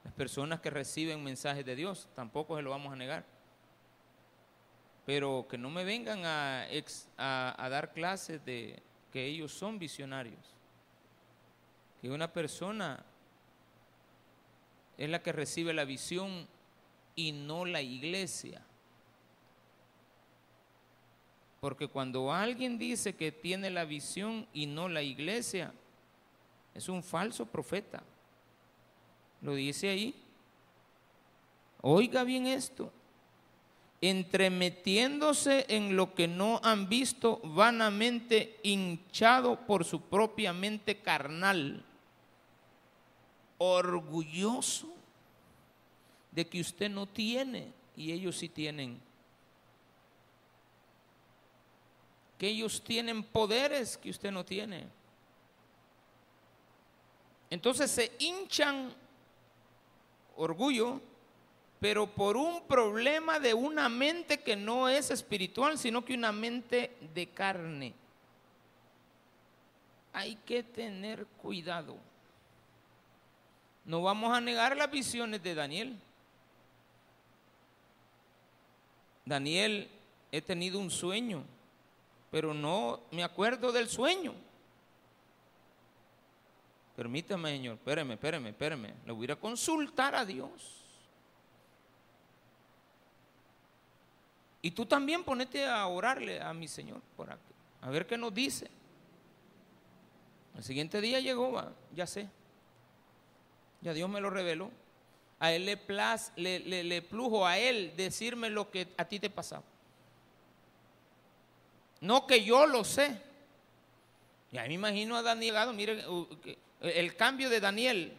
Las 0.04 0.14
personas 0.14 0.62
que 0.62 0.70
reciben 0.70 1.24
mensajes 1.24 1.66
de 1.66 1.76
Dios 1.76 2.08
tampoco 2.16 2.56
se 2.56 2.62
lo 2.62 2.70
vamos 2.70 2.94
a 2.94 2.96
negar. 2.96 3.26
pero 5.06 5.48
que 5.50 5.58
no 5.58 5.70
me 5.70 5.84
vengan 5.84 6.26
a, 6.26 6.68
a 7.18 7.70
dar 7.70 7.94
clases 7.94 8.44
de 8.46 8.82
que 9.12 9.26
ellos 9.26 9.52
son 9.52 9.80
visionarios. 9.80 10.54
Que 12.02 12.10
una 12.10 12.32
persona 12.32 13.04
es 14.98 15.10
la 15.10 15.22
que 15.22 15.32
recibe 15.32 15.74
la 15.74 15.86
visión 15.86 16.48
y 17.16 17.32
no 17.32 17.66
la 17.66 17.82
iglesia. 17.82 18.62
Porque 21.60 21.88
cuando 21.88 22.32
alguien 22.32 22.78
dice 22.78 23.16
que 23.16 23.32
tiene 23.32 23.70
la 23.70 23.86
visión 23.86 24.48
y 24.54 24.68
no 24.68 24.88
la 24.88 25.02
iglesia, 25.02 25.74
es 26.74 26.88
un 26.88 27.02
falso 27.02 27.46
profeta. 27.46 28.04
Lo 29.42 29.56
dice 29.56 29.90
ahí. 29.90 30.16
Oiga 31.82 32.24
bien 32.24 32.46
esto. 32.46 32.92
Entremetiéndose 34.00 35.66
en 35.70 35.96
lo 35.96 36.14
que 36.14 36.28
no 36.28 36.60
han 36.64 36.88
visto, 36.88 37.40
vanamente 37.44 38.60
hinchado 38.64 39.66
por 39.66 39.86
su 39.86 40.02
propia 40.02 40.54
mente 40.54 41.02
carnal, 41.02 41.84
orgulloso 43.58 44.94
de 46.32 46.48
que 46.48 46.62
usted 46.62 46.90
no 46.90 47.08
tiene 47.08 47.74
y 47.96 48.12
ellos 48.12 48.38
sí 48.38 48.48
tienen. 48.48 49.02
Que 52.38 52.50
ellos 52.50 52.84
tienen 52.84 53.24
poderes 53.24 53.98
que 53.98 54.12
usted 54.12 54.32
no 54.32 54.46
tiene. 54.46 54.86
Entonces 57.50 57.90
se 57.90 58.12
hinchan 58.20 58.94
orgullo, 60.36 61.02
pero 61.80 62.08
por 62.08 62.38
un 62.38 62.64
problema 62.64 63.40
de 63.40 63.54
una 63.54 63.88
mente 63.88 64.40
que 64.40 64.56
no 64.56 64.90
es 64.90 65.12
espiritual, 65.12 65.78
sino 65.78 66.04
que 66.04 66.16
una 66.16 66.32
mente 66.32 66.96
de 67.14 67.28
carne. 67.28 67.94
Hay 70.14 70.36
que 70.38 70.64
tener 70.64 71.26
cuidado. 71.42 71.96
No 73.86 74.02
vamos 74.02 74.36
a 74.36 74.42
negar 74.42 74.76
las 74.76 74.90
visiones 74.90 75.44
de 75.44 75.54
Daniel. 75.54 75.96
Daniel, 79.24 79.88
he 80.32 80.42
tenido 80.42 80.80
un 80.80 80.90
sueño, 80.90 81.44
pero 82.32 82.54
no 82.54 83.02
me 83.12 83.24
acuerdo 83.24 83.72
del 83.72 83.88
sueño. 83.88 84.34
Permítame, 86.96 87.52
Señor, 87.52 87.76
espéreme, 87.76 88.16
espéreme, 88.16 88.50
espéreme. 88.50 88.94
Le 89.06 89.12
voy 89.12 89.30
a 89.30 89.36
consultar 89.36 90.16
a 90.16 90.26
Dios. 90.26 90.77
Y 94.68 94.72
tú 94.72 94.86
también 94.86 95.24
ponete 95.24 95.66
a 95.66 95.88
orarle 95.88 96.42
a 96.42 96.54
mi 96.54 96.68
Señor 96.68 97.00
por 97.16 97.32
aquí, 97.32 97.54
a 97.80 97.90
ver 97.90 98.06
qué 98.06 98.18
nos 98.18 98.34
dice. 98.34 98.70
El 100.58 100.62
siguiente 100.62 101.00
día 101.00 101.22
llegó, 101.22 101.64
ya 101.96 102.06
sé. 102.06 102.28
Ya 103.80 103.94
Dios 103.94 104.10
me 104.10 104.20
lo 104.20 104.30
reveló. 104.30 104.70
A 105.40 105.54
él 105.54 105.66
le, 105.68 105.78
plaz, 105.78 106.34
le, 106.36 106.60
le, 106.60 107.02
plujo 107.02 107.48
a 107.48 107.58
él 107.58 107.94
decirme 107.96 108.50
lo 108.50 108.70
que 108.70 108.90
a 108.98 109.06
ti 109.06 109.20
te 109.20 109.30
pasaba. 109.30 109.64
No 112.02 112.28
que 112.28 112.44
yo 112.44 112.68
lo 112.68 112.84
sé. 112.84 113.22
Y 114.52 114.58
ahí 114.58 114.68
me 114.68 114.74
imagino 114.74 115.16
a 115.16 115.22
Daniel, 115.22 115.56
mire, 115.76 116.04
el 116.82 117.16
cambio 117.16 117.50
de 117.50 117.62
Daniel. 117.62 118.18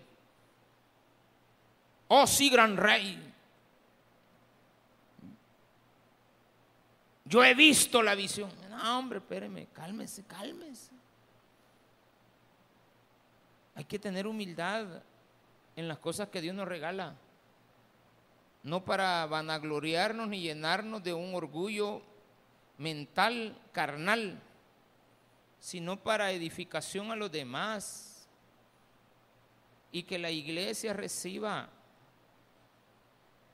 Oh, 2.07 2.27
sí, 2.27 2.49
gran 2.49 2.79
rey. 2.79 3.35
Yo 7.29 7.45
he 7.45 7.55
visto 7.55 8.03
la 8.03 8.15
visión. 8.15 8.51
No, 8.71 8.99
hombre, 8.99 9.19
espéreme, 9.19 9.67
cálmese, 9.73 10.25
cálmese. 10.25 10.93
Hay 13.75 13.85
que 13.85 13.99
tener 13.99 14.27
humildad 14.27 15.03
en 15.77 15.89
las 15.89 15.99
cosas 15.99 16.29
que 16.29 16.41
Dios 16.41 16.55
nos 16.55 16.67
regala. 16.67 17.15
No 18.63 18.85
para 18.85 19.27
vanagloriarnos 19.27 20.27
ni 20.29 20.41
llenarnos 20.41 21.03
de 21.05 21.13
un 21.13 21.35
orgullo 21.35 22.03
mental, 22.79 23.57
carnal, 23.73 24.41
sino 25.61 26.03
para 26.03 26.33
edificación 26.33 27.11
a 27.11 27.17
los 27.17 27.31
demás 27.31 28.27
y 29.93 30.05
que 30.05 30.19
la 30.19 30.31
iglesia 30.31 30.93
reciba. 30.93 31.69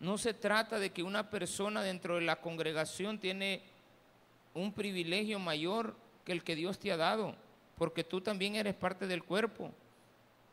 No 0.01 0.19
se 0.19 0.35
trata 0.35 0.79
de 0.79 0.91
que 0.91 1.03
una 1.03 1.31
persona 1.31 1.83
dentro 1.83 2.17
de 2.17 2.23
la 2.23 2.37
congregación 2.37 3.19
tiene 3.19 3.63
un 4.53 4.73
privilegio 4.73 5.39
mayor 5.39 5.97
que 6.25 6.33
el 6.33 6.43
que 6.43 6.57
Dios 6.57 6.79
te 6.79 6.93
ha 6.93 6.97
dado, 6.97 7.35
porque 7.77 8.05
tú 8.05 8.21
también 8.21 8.55
eres 8.57 8.75
parte 8.75 9.07
del 9.07 9.25
cuerpo. 9.25 9.73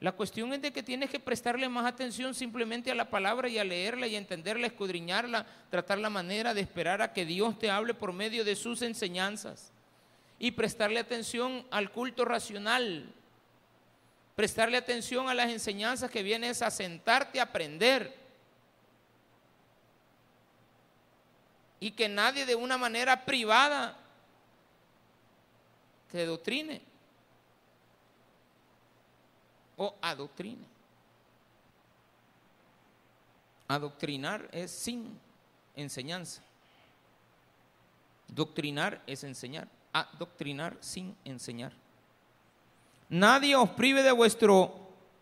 La 0.01 0.11
cuestión 0.11 0.51
es 0.51 0.61
de 0.63 0.73
que 0.73 0.81
tienes 0.81 1.11
que 1.11 1.19
prestarle 1.19 1.69
más 1.69 1.85
atención 1.85 2.33
simplemente 2.33 2.89
a 2.89 2.95
la 2.95 3.11
palabra 3.11 3.47
y 3.47 3.59
a 3.59 3.63
leerla 3.63 4.07
y 4.07 4.15
entenderla, 4.15 4.65
escudriñarla, 4.65 5.45
tratar 5.69 5.99
la 5.99 6.09
manera 6.09 6.55
de 6.55 6.61
esperar 6.61 7.03
a 7.03 7.13
que 7.13 7.23
Dios 7.23 7.59
te 7.59 7.69
hable 7.69 7.93
por 7.93 8.11
medio 8.11 8.43
de 8.43 8.55
sus 8.55 8.81
enseñanzas. 8.81 9.71
Y 10.39 10.51
prestarle 10.51 10.99
atención 10.99 11.67
al 11.69 11.91
culto 11.91 12.25
racional, 12.25 13.13
prestarle 14.35 14.77
atención 14.77 15.29
a 15.29 15.35
las 15.35 15.51
enseñanzas 15.51 16.09
que 16.09 16.23
vienes 16.23 16.63
a 16.63 16.71
sentarte 16.71 17.39
a 17.39 17.43
aprender. 17.43 18.20
Y 21.81 21.91
que 21.91 22.07
nadie 22.07 22.45
de 22.45 22.55
una 22.55 22.77
manera 22.77 23.25
privada 23.25 23.97
te 26.11 26.25
doctrine 26.25 26.81
o 29.77 29.95
adoctrine. 30.01 30.63
Adoctrinar 33.67 34.47
es 34.51 34.69
sin 34.69 35.19
enseñanza. 35.75 36.41
Doctrinar 38.27 39.01
es 39.07 39.23
enseñar. 39.23 39.67
Adoctrinar 39.91 40.77
sin 40.81 41.15
enseñar. 41.25 41.73
Nadie 43.09 43.55
os 43.55 43.69
prive 43.71 44.03
de 44.03 44.11
vuestro 44.11 44.73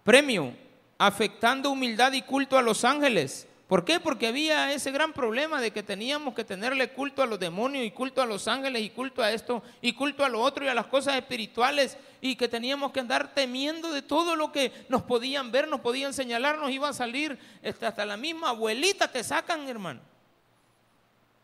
premio, 0.04 0.54
afectando 0.98 1.72
humildad 1.72 2.12
y 2.14 2.22
culto 2.22 2.58
a 2.58 2.62
los 2.62 2.84
ángeles 2.84 3.48
¿Por 3.70 3.86
qué? 3.86 4.00
Porque 4.00 4.26
había 4.26 4.74
ese 4.74 4.90
gran 4.90 5.14
problema 5.14 5.62
de 5.62 5.70
que 5.70 5.84
teníamos 5.84 6.34
que 6.34 6.44
tenerle 6.44 6.92
culto 6.92 7.22
a 7.22 7.28
los 7.28 7.40
demonios 7.40 7.86
y 7.86 7.92
culto 7.92 8.20
a 8.20 8.26
los 8.26 8.48
ángeles 8.48 8.82
y 8.82 8.90
culto 8.90 9.22
a 9.22 9.32
esto 9.32 9.62
y 9.80 9.94
culto 9.94 10.26
a 10.26 10.30
lo 10.30 10.42
otro 10.42 10.66
y 10.66 10.70
a 10.70 10.74
las 10.74 10.88
cosas 10.88 11.14
espirituales 11.18 11.96
y 12.20 12.36
que 12.36 12.48
teníamos 12.48 12.92
que 12.92 13.02
andar 13.02 13.32
temiendo 13.36 13.92
de 13.92 14.02
todo 14.02 14.36
lo 14.36 14.52
que 14.52 14.74
nos 14.90 15.04
podían 15.04 15.52
ver, 15.52 15.68
nos 15.68 15.82
podían 15.82 16.16
señalar, 16.16 16.58
nos 16.58 16.72
iba 16.72 16.90
a 16.90 16.94
salir 16.94 17.38
este, 17.62 17.86
hasta 17.86 18.08
la 18.08 18.18
misma 18.18 18.50
abuelita 18.50 19.08
te 19.12 19.24
sacan, 19.24 19.70
hermano. 19.70 20.02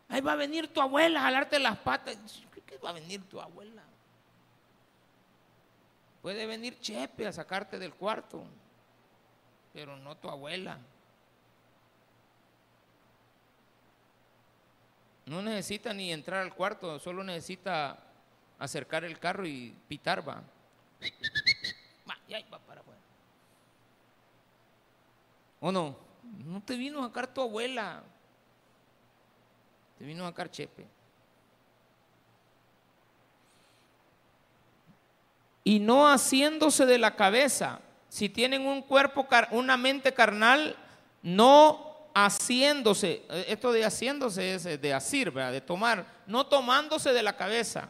Ahí 0.09 0.21
va 0.21 0.31
a 0.31 0.35
venir 0.35 0.67
tu 0.67 0.81
abuela 0.81 1.19
a 1.19 1.23
jalarte 1.25 1.59
las 1.59 1.77
patas. 1.77 2.17
¿Qué 2.65 2.79
va 2.79 2.89
a 2.89 2.93
venir 2.93 3.21
tu 3.29 3.39
abuela? 3.39 3.83
Puede 6.23 6.47
venir 6.47 6.79
Chepe 6.79 7.27
a 7.27 7.31
sacarte 7.31 7.77
del 7.77 7.93
cuarto, 7.93 8.43
pero 9.71 9.95
no 9.95 10.17
tu 10.17 10.27
abuela. 10.27 10.79
No 15.25 15.41
necesita 15.41 15.93
ni 15.93 16.13
entrar 16.13 16.41
al 16.41 16.53
cuarto, 16.53 16.99
solo 16.99 17.23
necesita 17.23 17.97
acercar 18.59 19.03
el 19.03 19.19
carro 19.19 19.45
y 19.45 19.75
pitar, 19.87 20.27
va. 20.27 20.43
va 22.53 22.59
para 22.59 22.81
afuera. 22.81 23.01
¿O 25.59 25.71
no? 25.71 25.95
No 26.45 26.61
te 26.61 26.75
vino 26.75 27.03
a 27.03 27.07
sacar 27.07 27.33
tu 27.33 27.41
abuela. 27.41 28.03
Te 29.97 30.05
vino 30.05 30.25
a 30.25 30.29
sacar 30.29 30.51
Chepe. 30.51 30.85
Y 35.63 35.79
no 35.79 36.07
haciéndose 36.07 36.85
de 36.85 36.99
la 36.99 37.15
cabeza. 37.15 37.79
Si 38.09 38.29
tienen 38.29 38.67
un 38.67 38.83
cuerpo, 38.83 39.27
una 39.51 39.77
mente 39.77 40.13
carnal, 40.13 40.75
no 41.23 41.84
haciéndose, 42.15 43.23
eh, 43.29 43.45
esto 43.49 43.73
de 43.73 43.83
haciéndose 43.83 44.55
es 44.55 44.63
de 44.63 44.93
asir, 44.93 45.31
de 45.33 45.61
tomar, 45.61 46.23
no 46.25 46.47
tomándose 46.47 47.11
de 47.11 47.21
la 47.21 47.35
cabeza. 47.35 47.89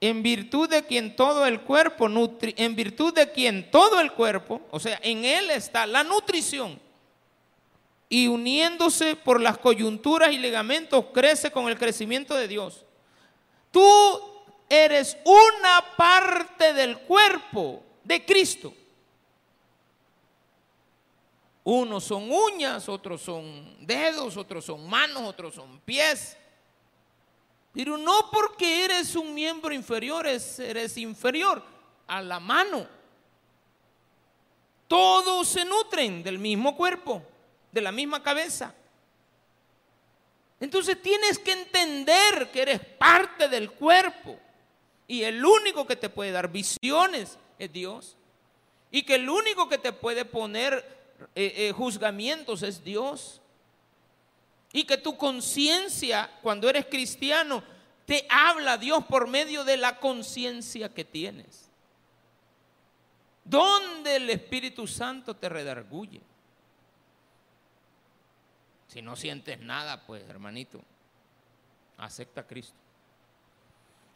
En 0.00 0.22
virtud 0.22 0.68
de 0.68 0.84
quien 0.84 1.16
todo 1.16 1.46
el 1.46 1.60
cuerpo, 1.62 2.08
nutri, 2.08 2.54
en 2.58 2.74
virtud 2.74 3.14
de 3.14 3.30
quien 3.30 3.70
todo 3.70 4.00
el 4.00 4.12
cuerpo, 4.12 4.60
o 4.70 4.78
sea, 4.80 4.98
en 5.02 5.24
él 5.24 5.50
está 5.50 5.86
la 5.86 6.02
nutrición. 6.04 6.80
Y 8.08 8.26
uniéndose 8.26 9.16
por 9.16 9.40
las 9.40 9.58
coyunturas 9.58 10.32
y 10.32 10.38
ligamentos, 10.38 11.06
crece 11.12 11.50
con 11.50 11.68
el 11.68 11.78
crecimiento 11.78 12.34
de 12.34 12.48
Dios. 12.48 12.84
Tú 13.70 13.82
eres 14.68 15.16
una 15.24 15.84
parte 15.96 16.72
del 16.72 16.98
cuerpo 16.98 17.82
de 18.02 18.24
Cristo. 18.24 18.72
Unos 21.70 22.04
son 22.04 22.30
uñas, 22.32 22.88
otros 22.88 23.20
son 23.20 23.76
dedos, 23.86 24.38
otros 24.38 24.64
son 24.64 24.88
manos, 24.88 25.22
otros 25.24 25.54
son 25.54 25.78
pies. 25.80 26.34
Pero 27.74 27.98
no 27.98 28.30
porque 28.32 28.86
eres 28.86 29.14
un 29.14 29.34
miembro 29.34 29.74
inferior, 29.74 30.26
eres 30.26 30.96
inferior 30.96 31.62
a 32.06 32.22
la 32.22 32.40
mano. 32.40 32.88
Todos 34.86 35.46
se 35.46 35.66
nutren 35.66 36.22
del 36.22 36.38
mismo 36.38 36.74
cuerpo, 36.74 37.22
de 37.70 37.82
la 37.82 37.92
misma 37.92 38.22
cabeza. 38.22 38.74
Entonces 40.60 41.02
tienes 41.02 41.38
que 41.38 41.52
entender 41.52 42.50
que 42.50 42.62
eres 42.62 42.80
parte 42.80 43.46
del 43.46 43.72
cuerpo. 43.72 44.38
Y 45.06 45.22
el 45.22 45.44
único 45.44 45.86
que 45.86 45.96
te 45.96 46.08
puede 46.08 46.30
dar 46.30 46.50
visiones 46.50 47.36
es 47.58 47.70
Dios. 47.70 48.16
Y 48.90 49.02
que 49.02 49.16
el 49.16 49.28
único 49.28 49.68
que 49.68 49.76
te 49.76 49.92
puede 49.92 50.24
poner 50.24 50.97
eh, 51.34 51.54
eh, 51.56 51.72
juzgamientos 51.72 52.62
es 52.62 52.82
Dios. 52.82 53.40
Y 54.72 54.84
que 54.84 54.96
tu 54.96 55.16
conciencia, 55.16 56.30
cuando 56.42 56.68
eres 56.68 56.86
cristiano, 56.86 57.62
te 58.04 58.26
habla 58.28 58.78
Dios 58.78 59.04
por 59.04 59.28
medio 59.28 59.64
de 59.64 59.76
la 59.76 59.98
conciencia 59.98 60.92
que 60.92 61.04
tienes. 61.04 61.68
Donde 63.44 64.16
el 64.16 64.28
Espíritu 64.30 64.86
Santo 64.86 65.34
te 65.34 65.48
redarguye. 65.48 66.20
Si 68.88 69.02
no 69.02 69.16
sientes 69.16 69.60
nada, 69.60 70.06
pues 70.06 70.26
hermanito, 70.28 70.80
acepta 71.98 72.42
a 72.42 72.46
Cristo. 72.46 72.76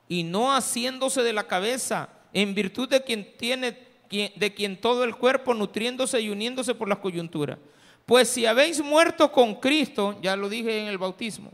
Y 0.09 0.25
no 0.25 0.55
haciéndose 0.55 1.23
de 1.23 1.33
la 1.33 1.47
cabeza, 1.47 2.09
en 2.33 2.55
virtud 2.55 2.89
de 2.89 3.03
quien 3.03 3.37
tiene, 3.37 3.79
de 4.13 4.55
quien 4.55 4.81
todo 4.81 5.05
el 5.05 5.17
cuerpo 5.17 5.55
nutriéndose 5.55 6.21
y 6.21 6.31
uniéndose 6.31 6.75
por 6.75 6.89
las 6.89 6.99
coyunturas. 6.99 7.59
Pues 8.05 8.29
si 8.29 8.47
habéis 8.47 8.83
muerto 8.83 9.33
con 9.33 9.55
Cristo, 9.55 10.17
ya 10.21 10.37
lo 10.37 10.49
dije 10.49 10.81
en 10.81 10.89
el 10.89 10.99
bautismo, 10.99 11.51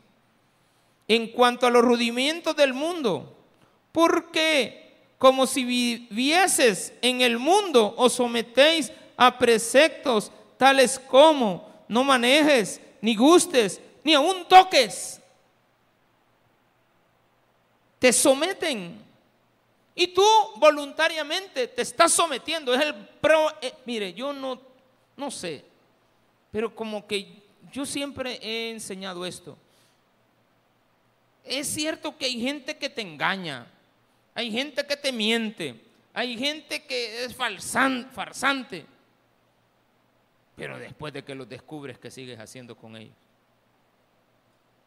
en 1.06 1.28
cuanto 1.28 1.66
a 1.66 1.70
los 1.70 1.82
rudimentos 1.82 2.56
del 2.56 2.74
mundo, 2.74 3.36
porque 3.92 4.88
como 5.18 5.46
si 5.46 5.64
vivieses 5.64 6.92
en 7.02 7.20
el 7.20 7.38
mundo 7.38 7.94
os 7.96 8.14
sometéis 8.14 8.92
a 9.16 9.36
preceptos 9.38 10.32
tales 10.56 10.98
como 10.98 11.68
no 11.88 12.04
manejes, 12.04 12.80
ni 13.00 13.16
gustes, 13.16 13.80
ni 14.04 14.14
aún 14.14 14.46
toques. 14.48 15.20
Te 17.98 18.12
someten. 18.12 19.07
Y 20.01 20.07
tú 20.07 20.24
voluntariamente 20.59 21.66
te 21.66 21.82
estás 21.82 22.12
sometiendo. 22.12 22.72
Es 22.72 22.80
el 22.82 22.94
pro. 22.94 23.51
Eh, 23.61 23.74
mire, 23.84 24.14
yo 24.14 24.32
no, 24.32 24.61
no 25.16 25.28
sé. 25.28 25.64
Pero 26.53 26.72
como 26.72 27.05
que 27.05 27.42
yo 27.72 27.84
siempre 27.84 28.38
he 28.40 28.70
enseñado 28.70 29.26
esto. 29.26 29.59
Es 31.42 31.66
cierto 31.66 32.16
que 32.16 32.26
hay 32.26 32.40
gente 32.40 32.76
que 32.76 32.88
te 32.88 33.03
engaña, 33.03 33.66
hay 34.34 34.53
gente 34.53 34.86
que 34.86 34.96
te 34.96 35.11
miente, 35.11 35.82
hay 36.14 36.38
gente 36.38 36.84
que 36.84 37.24
es 37.24 37.34
farsante, 37.34 38.86
pero 40.55 40.78
después 40.78 41.12
de 41.12 41.24
que 41.24 41.34
los 41.34 41.49
descubres, 41.49 41.99
¿qué 41.99 42.12
sigues 42.12 42.38
haciendo 42.38 42.76
con 42.76 42.94
ellos? 42.96 43.16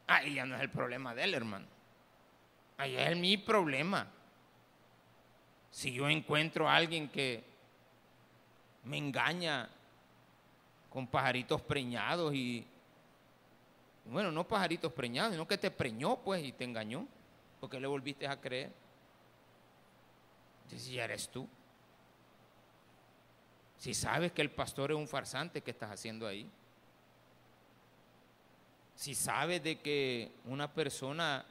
Ahí 0.07 0.36
ya 0.36 0.45
no 0.45 0.55
es 0.55 0.62
el 0.62 0.70
problema 0.70 1.14
de 1.14 1.24
él, 1.24 1.34
hermano. 1.34 1.66
Ahí 2.78 2.95
es 2.95 3.18
mi 3.18 3.36
problema. 3.36 4.07
Si 5.72 5.93
yo 5.93 6.09
encuentro 6.09 6.69
a 6.69 6.76
alguien 6.76 7.07
que 7.07 7.43
me 8.84 8.97
engaña 8.97 9.69
con 10.89 11.07
pajaritos 11.07 11.61
preñados 11.61 12.34
y, 12.34 12.65
bueno, 14.05 14.32
no 14.32 14.45
pajaritos 14.45 14.91
preñados, 14.91 15.32
sino 15.32 15.47
que 15.47 15.57
te 15.57 15.72
preñó 15.72 16.17
pues 16.17 16.43
y 16.43 16.51
te 16.51 16.65
engañó, 16.65 17.07
porque 17.59 17.80
le 17.80 17.88
volviste 17.88 18.28
a 18.28 18.39
creer. 18.39 18.72
Si 20.67 20.93
ya 20.93 21.05
eres 21.05 21.30
tú. 21.30 21.47
Si 23.78 23.93
sabes 23.93 24.32
que 24.32 24.41
el 24.41 24.51
pastor 24.51 24.91
es 24.91 24.97
un 24.97 25.07
farsante, 25.07 25.61
¿qué 25.61 25.72
estás 25.72 25.91
haciendo 25.91 26.28
ahí? 26.28 26.49
Si 28.95 29.15
sabes 29.15 29.63
de 29.63 29.80
que 29.80 30.32
una 30.45 30.72
persona 30.72 31.43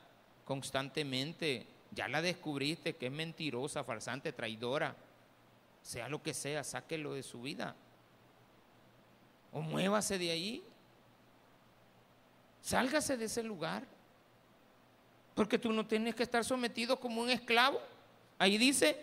constantemente, 0.45 1.67
ya 1.93 2.09
la 2.09 2.23
descubriste, 2.23 2.97
que 2.97 3.07
es 3.07 3.13
mentirosa, 3.13 3.85
farsante, 3.85 4.33
traidora, 4.33 4.97
sea 5.83 6.09
lo 6.09 6.23
que 6.23 6.35
sea, 6.35 6.63
sáquelo 6.63 7.15
de 7.15 7.23
su 7.23 7.43
vida. 7.43 7.75
O 9.53 9.61
muévase 9.61 10.19
de 10.19 10.31
ahí. 10.31 10.63
Sálgase 12.63 13.17
de 13.17 13.25
ese 13.25 13.43
lugar. 13.43 13.85
Porque 15.35 15.59
tú 15.59 15.73
no 15.73 15.87
tienes 15.87 16.15
que 16.15 16.23
estar 16.23 16.45
sometido 16.45 16.99
como 17.01 17.23
un 17.23 17.31
esclavo. 17.31 17.81
Ahí 18.39 18.59
dice, 18.59 18.97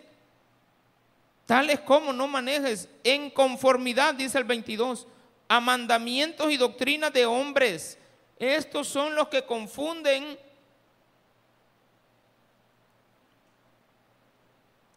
tales 1.46 1.80
como 1.80 2.12
no 2.12 2.26
manejes 2.26 2.88
en 3.04 3.30
conformidad, 3.30 4.14
dice 4.14 4.38
el 4.38 4.44
22, 4.44 5.06
a 5.48 5.60
mandamientos 5.60 6.50
y 6.50 6.56
doctrinas 6.56 7.12
de 7.12 7.26
hombres. 7.26 7.98
Estos 8.38 8.88
son 8.88 9.14
los 9.14 9.28
que 9.28 9.44
confunden 9.44 10.38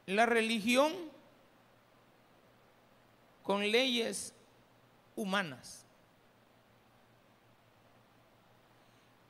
la 0.06 0.26
religión 0.26 0.94
con 3.44 3.70
leyes 3.70 4.34
humanas. 5.16 5.86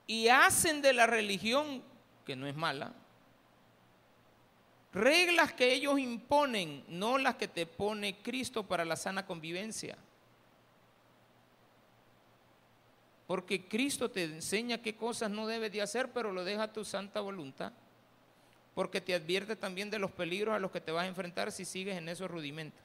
Y 0.07 0.27
hacen 0.27 0.81
de 0.81 0.93
la 0.93 1.07
religión, 1.07 1.81
que 2.25 2.35
no 2.35 2.47
es 2.47 2.55
mala, 2.55 2.93
reglas 4.93 5.53
que 5.53 5.73
ellos 5.73 5.99
imponen, 5.99 6.83
no 6.87 7.17
las 7.17 7.35
que 7.35 7.47
te 7.47 7.65
pone 7.65 8.21
Cristo 8.21 8.63
para 8.63 8.83
la 8.83 8.95
sana 8.95 9.25
convivencia. 9.25 9.97
Porque 13.25 13.65
Cristo 13.65 14.11
te 14.11 14.25
enseña 14.25 14.81
qué 14.81 14.97
cosas 14.97 15.31
no 15.31 15.47
debes 15.47 15.71
de 15.71 15.81
hacer, 15.81 16.11
pero 16.11 16.33
lo 16.33 16.43
deja 16.43 16.63
a 16.63 16.73
tu 16.73 16.83
santa 16.83 17.21
voluntad. 17.21 17.71
Porque 18.73 19.01
te 19.01 19.13
advierte 19.13 19.55
también 19.55 19.89
de 19.89 19.99
los 19.99 20.11
peligros 20.11 20.55
a 20.55 20.59
los 20.59 20.71
que 20.71 20.81
te 20.81 20.91
vas 20.91 21.03
a 21.03 21.07
enfrentar 21.07 21.51
si 21.51 21.65
sigues 21.65 21.97
en 21.97 22.07
esos 22.09 22.31
rudimentos. 22.31 22.79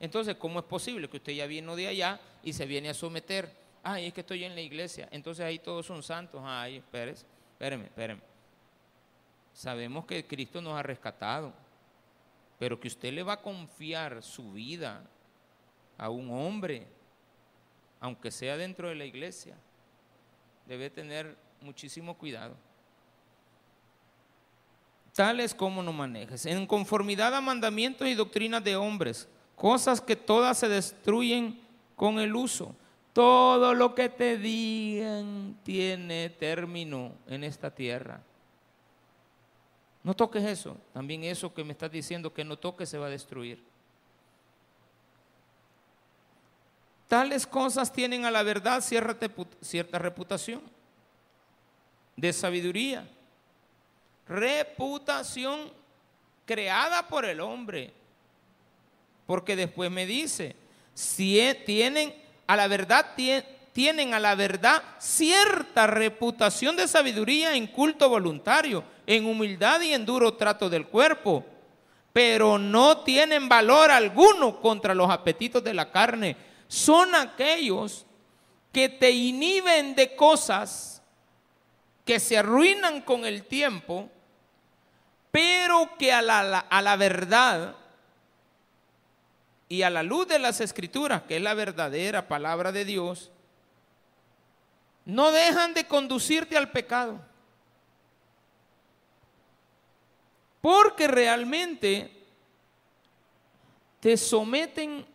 Entonces, 0.00 0.34
¿cómo 0.36 0.58
es 0.58 0.64
posible 0.64 1.08
que 1.08 1.18
usted 1.18 1.32
ya 1.32 1.46
vino 1.46 1.76
de 1.76 1.86
allá 1.86 2.20
y 2.42 2.52
se 2.52 2.66
viene 2.66 2.88
a 2.88 2.94
someter? 2.94 3.48
Ay, 3.82 4.06
es 4.06 4.12
que 4.12 4.22
estoy 4.22 4.44
en 4.44 4.54
la 4.54 4.60
iglesia. 4.60 5.08
Entonces 5.12 5.44
ahí 5.44 5.58
todos 5.58 5.86
son 5.86 6.02
santos. 6.02 6.40
Ay, 6.44 6.76
espérese, 6.78 7.26
espéreme, 7.52 7.84
espéreme. 7.84 8.20
Sabemos 9.52 10.06
que 10.06 10.26
Cristo 10.26 10.60
nos 10.60 10.74
ha 10.74 10.82
rescatado, 10.82 11.52
pero 12.58 12.80
que 12.80 12.88
usted 12.88 13.12
le 13.12 13.22
va 13.22 13.34
a 13.34 13.42
confiar 13.42 14.22
su 14.22 14.52
vida 14.52 15.04
a 15.98 16.08
un 16.08 16.30
hombre, 16.30 16.86
aunque 18.00 18.30
sea 18.30 18.56
dentro 18.56 18.88
de 18.88 18.94
la 18.94 19.04
iglesia, 19.04 19.56
debe 20.66 20.90
tener 20.90 21.36
muchísimo 21.60 22.16
cuidado. 22.16 22.56
Tales 25.14 25.54
como 25.54 25.82
no 25.82 25.92
manejes, 25.92 26.46
en 26.46 26.66
conformidad 26.66 27.34
a 27.34 27.40
mandamientos 27.40 28.08
y 28.08 28.14
doctrinas 28.14 28.64
de 28.64 28.76
hombres 28.76 29.28
cosas 29.62 30.00
que 30.00 30.16
todas 30.16 30.58
se 30.58 30.68
destruyen 30.68 31.60
con 31.94 32.18
el 32.18 32.34
uso. 32.34 32.74
Todo 33.12 33.74
lo 33.74 33.94
que 33.94 34.08
te 34.08 34.36
digan 34.36 35.56
tiene 35.62 36.30
término 36.30 37.12
en 37.28 37.44
esta 37.44 37.72
tierra. 37.72 38.20
No 40.02 40.14
toques 40.14 40.42
eso. 40.42 40.76
También 40.92 41.22
eso 41.22 41.54
que 41.54 41.62
me 41.62 41.72
estás 41.72 41.92
diciendo 41.92 42.34
que 42.34 42.44
no 42.44 42.58
toques 42.58 42.88
se 42.88 42.98
va 42.98 43.06
a 43.06 43.10
destruir. 43.10 43.62
Tales 47.06 47.46
cosas 47.46 47.92
tienen 47.92 48.24
a 48.24 48.32
la 48.32 48.42
verdad 48.42 48.80
cierta, 48.80 49.98
reputación 49.98 50.62
de 52.16 52.32
sabiduría. 52.32 53.06
Reputación 54.28 55.72
creada 56.44 57.06
por 57.08 57.24
el 57.24 57.40
hombre 57.40 57.92
porque 59.32 59.56
después 59.56 59.90
me 59.90 60.04
dice, 60.04 60.54
si 60.92 61.40
e, 61.40 61.54
tienen 61.54 62.14
a 62.46 62.54
la 62.54 62.68
verdad, 62.68 63.14
tienen 63.72 64.12
a 64.12 64.20
la 64.20 64.34
verdad 64.34 64.82
cierta 64.98 65.86
reputación 65.86 66.76
de 66.76 66.86
sabiduría 66.86 67.54
en 67.54 67.66
culto 67.66 68.10
voluntario, 68.10 68.84
en 69.06 69.24
humildad 69.24 69.80
y 69.80 69.94
en 69.94 70.04
duro 70.04 70.34
trato 70.34 70.68
del 70.68 70.86
cuerpo, 70.86 71.46
pero 72.12 72.58
no 72.58 72.98
tienen 72.98 73.48
valor 73.48 73.90
alguno 73.90 74.60
contra 74.60 74.94
los 74.94 75.10
apetitos 75.10 75.64
de 75.64 75.72
la 75.72 75.90
carne. 75.90 76.36
Son 76.68 77.14
aquellos 77.14 78.04
que 78.70 78.90
te 78.90 79.10
inhiben 79.12 79.94
de 79.94 80.14
cosas 80.14 80.91
que 82.04 82.18
se 82.18 82.38
arruinan 82.38 83.02
con 83.02 83.24
el 83.24 83.44
tiempo, 83.44 84.10
pero 85.30 85.96
que 85.98 86.12
a 86.12 86.22
la, 86.22 86.58
a 86.58 86.82
la 86.82 86.96
verdad 86.96 87.76
y 89.68 89.82
a 89.82 89.90
la 89.90 90.02
luz 90.02 90.28
de 90.28 90.38
las 90.38 90.60
escrituras, 90.60 91.22
que 91.22 91.36
es 91.36 91.42
la 91.42 91.54
verdadera 91.54 92.28
palabra 92.28 92.72
de 92.72 92.84
Dios, 92.84 93.30
no 95.04 95.32
dejan 95.32 95.74
de 95.74 95.86
conducirte 95.86 96.56
al 96.56 96.70
pecado. 96.70 97.20
Porque 100.60 101.08
realmente 101.08 102.12
te 104.00 104.16
someten 104.16 105.06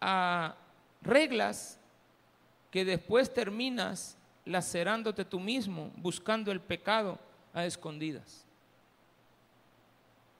a 0.00 0.54
reglas 1.02 1.78
que 2.70 2.84
después 2.84 3.32
terminas 3.32 4.16
lacerándote 4.44 5.24
tú 5.24 5.40
mismo, 5.40 5.90
buscando 5.96 6.50
el 6.50 6.60
pecado 6.60 7.18
a 7.52 7.64
escondidas. 7.64 8.44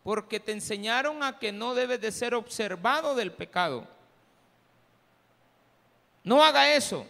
Porque 0.03 0.40
te 0.40 0.53
enseñaron 0.53 1.22
a 1.22 1.38
que 1.38 1.53
no 1.53 1.74
debes 1.74 2.00
de 2.00 2.11
ser 2.11 2.34
observado 2.34 3.14
del 3.14 3.32
pecado. 3.32 3.86
No 6.24 6.42
haga 6.42 6.74
eso. 6.74 7.07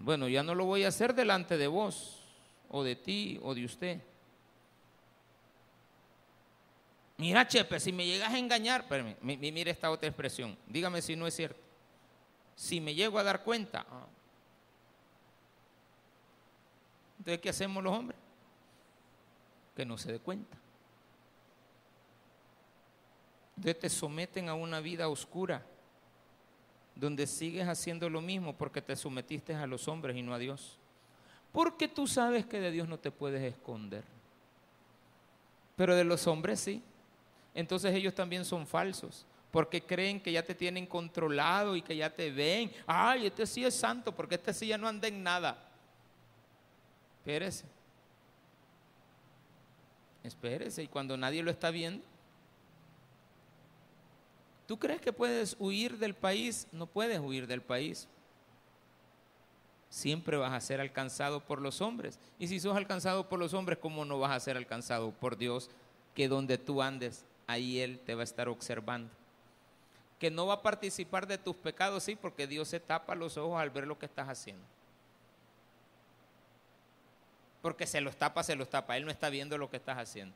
Bueno, 0.00 0.28
ya 0.28 0.42
no 0.42 0.54
lo 0.54 0.64
voy 0.64 0.84
a 0.84 0.88
hacer 0.88 1.14
delante 1.14 1.56
de 1.56 1.66
vos, 1.66 2.22
o 2.68 2.82
de 2.82 2.96
ti, 2.96 3.38
o 3.42 3.54
de 3.54 3.64
usted. 3.64 4.00
Mira, 7.18 7.46
Chepe, 7.46 7.78
si 7.78 7.92
me 7.92 8.06
llegas 8.06 8.32
a 8.32 8.38
engañar, 8.38 8.84
mire 9.20 9.70
esta 9.70 9.90
otra 9.90 10.08
expresión, 10.08 10.56
dígame 10.66 11.00
si 11.02 11.14
no 11.14 11.26
es 11.26 11.36
cierto. 11.36 11.60
Si 12.56 12.80
me 12.80 12.94
llego 12.94 13.18
a 13.18 13.22
dar 13.22 13.44
cuenta, 13.44 13.86
ah. 13.88 14.06
Entonces, 17.22 17.40
¿qué 17.40 17.50
hacemos 17.50 17.84
los 17.84 17.96
hombres? 17.96 18.18
Que 19.76 19.86
no 19.86 19.96
se 19.96 20.10
dé 20.10 20.18
cuenta. 20.18 20.58
Entonces 23.56 23.78
te 23.78 23.88
someten 23.88 24.48
a 24.48 24.54
una 24.54 24.80
vida 24.80 25.08
oscura, 25.08 25.64
donde 26.96 27.28
sigues 27.28 27.68
haciendo 27.68 28.10
lo 28.10 28.20
mismo 28.20 28.56
porque 28.56 28.82
te 28.82 28.96
sometiste 28.96 29.54
a 29.54 29.68
los 29.68 29.86
hombres 29.86 30.16
y 30.16 30.22
no 30.22 30.34
a 30.34 30.38
Dios. 30.38 30.80
Porque 31.52 31.86
tú 31.86 32.08
sabes 32.08 32.44
que 32.44 32.58
de 32.58 32.72
Dios 32.72 32.88
no 32.88 32.98
te 32.98 33.12
puedes 33.12 33.40
esconder. 33.40 34.02
Pero 35.76 35.94
de 35.94 36.02
los 36.02 36.26
hombres 36.26 36.58
sí. 36.58 36.82
Entonces 37.54 37.94
ellos 37.94 38.16
también 38.16 38.44
son 38.44 38.66
falsos, 38.66 39.24
porque 39.52 39.80
creen 39.80 40.20
que 40.20 40.32
ya 40.32 40.42
te 40.42 40.56
tienen 40.56 40.86
controlado 40.86 41.76
y 41.76 41.82
que 41.82 41.96
ya 41.96 42.10
te 42.10 42.32
ven. 42.32 42.72
Ay, 42.84 43.26
este 43.26 43.46
sí 43.46 43.64
es 43.64 43.76
santo, 43.76 44.10
porque 44.10 44.34
este 44.34 44.52
sí 44.52 44.66
ya 44.66 44.76
no 44.76 44.88
anda 44.88 45.06
en 45.06 45.22
nada. 45.22 45.68
Espérese. 47.22 47.64
Espérese, 50.24 50.82
y 50.82 50.88
cuando 50.88 51.16
nadie 51.16 51.40
lo 51.40 51.52
está 51.52 51.70
viendo, 51.70 52.02
¿tú 54.66 54.76
crees 54.76 55.00
que 55.00 55.12
puedes 55.12 55.54
huir 55.60 55.98
del 55.98 56.14
país? 56.14 56.66
No 56.72 56.86
puedes 56.86 57.20
huir 57.20 57.46
del 57.46 57.62
país. 57.62 58.08
Siempre 59.88 60.36
vas 60.36 60.52
a 60.52 60.60
ser 60.60 60.80
alcanzado 60.80 61.38
por 61.44 61.60
los 61.60 61.80
hombres. 61.80 62.18
Y 62.40 62.48
si 62.48 62.58
sos 62.58 62.76
alcanzado 62.76 63.28
por 63.28 63.38
los 63.38 63.54
hombres, 63.54 63.78
¿cómo 63.78 64.04
no 64.04 64.18
vas 64.18 64.32
a 64.32 64.40
ser 64.40 64.56
alcanzado 64.56 65.12
por 65.12 65.36
Dios? 65.36 65.70
Que 66.14 66.26
donde 66.26 66.58
tú 66.58 66.82
andes 66.82 67.24
ahí 67.46 67.78
Él 67.78 68.00
te 68.00 68.16
va 68.16 68.22
a 68.22 68.24
estar 68.24 68.48
observando. 68.48 69.10
Que 70.18 70.28
no 70.28 70.46
va 70.46 70.54
a 70.54 70.62
participar 70.62 71.28
de 71.28 71.38
tus 71.38 71.54
pecados, 71.54 72.02
sí, 72.02 72.16
porque 72.16 72.48
Dios 72.48 72.66
se 72.66 72.80
tapa 72.80 73.14
los 73.14 73.36
ojos 73.36 73.60
al 73.60 73.70
ver 73.70 73.86
lo 73.86 73.96
que 73.96 74.06
estás 74.06 74.28
haciendo. 74.28 74.64
Porque 77.62 77.86
se 77.86 78.00
los 78.00 78.16
tapa, 78.16 78.42
se 78.42 78.56
los 78.56 78.68
tapa. 78.68 78.96
Él 78.96 79.04
no 79.04 79.10
está 79.10 79.30
viendo 79.30 79.56
lo 79.56 79.70
que 79.70 79.76
estás 79.76 79.96
haciendo. 79.96 80.34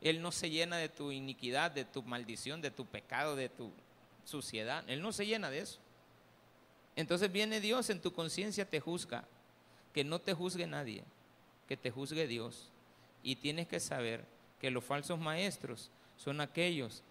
Él 0.00 0.20
no 0.20 0.32
se 0.32 0.50
llena 0.50 0.76
de 0.76 0.88
tu 0.88 1.12
iniquidad, 1.12 1.70
de 1.70 1.84
tu 1.84 2.02
maldición, 2.02 2.60
de 2.60 2.72
tu 2.72 2.84
pecado, 2.84 3.36
de 3.36 3.48
tu 3.48 3.72
suciedad. 4.24 4.84
Él 4.88 5.00
no 5.00 5.12
se 5.12 5.26
llena 5.26 5.48
de 5.48 5.60
eso. 5.60 5.78
Entonces 6.96 7.30
viene 7.32 7.60
Dios 7.60 7.88
en 7.88 8.00
tu 8.00 8.12
conciencia, 8.12 8.68
te 8.68 8.80
juzga. 8.80 9.24
Que 9.94 10.02
no 10.02 10.18
te 10.18 10.34
juzgue 10.34 10.66
nadie, 10.66 11.04
que 11.68 11.76
te 11.76 11.92
juzgue 11.92 12.26
Dios. 12.26 12.68
Y 13.22 13.36
tienes 13.36 13.68
que 13.68 13.78
saber 13.78 14.24
que 14.60 14.70
los 14.70 14.84
falsos 14.84 15.18
maestros 15.20 15.90
son 16.16 16.40
aquellos 16.40 17.04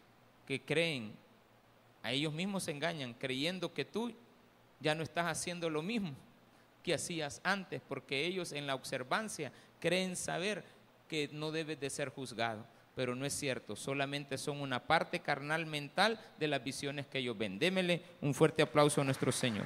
que 0.46 0.62
creen, 0.62 1.14
a 2.04 2.12
ellos 2.12 2.34
mismos 2.34 2.64
se 2.64 2.72
engañan, 2.72 3.14
creyendo 3.14 3.74
que 3.74 3.86
tú 3.86 4.14
ya 4.82 4.94
no 4.94 5.04
estás 5.04 5.28
haciendo 5.28 5.70
lo 5.70 5.82
mismo 5.82 6.14
que 6.84 6.94
hacías 6.94 7.42
antes, 7.44 7.82
porque 7.88 8.26
ellos 8.26 8.52
en 8.52 8.68
la 8.68 8.76
observancia 8.76 9.52
creen 9.80 10.16
saber 10.16 10.64
que 11.08 11.30
no 11.32 11.52
debes 11.52 11.80
de 11.80 11.90
ser 11.90 12.10
juzgado. 12.10 12.66
Pero 12.96 13.16
no 13.16 13.26
es 13.26 13.34
cierto, 13.34 13.76
solamente 13.76 14.38
son 14.38 14.62
una 14.62 14.86
parte 14.86 15.20
carnal 15.20 15.66
mental 15.66 16.20
de 16.38 16.48
las 16.48 16.64
visiones 16.64 17.08
que 17.08 17.20
ellos 17.20 17.36
ven. 17.38 17.58
Démele 17.58 18.04
un 18.22 18.36
fuerte 18.36 18.62
aplauso 18.62 19.02
a 19.02 19.04
nuestro 19.04 19.32
Señor. 19.32 19.66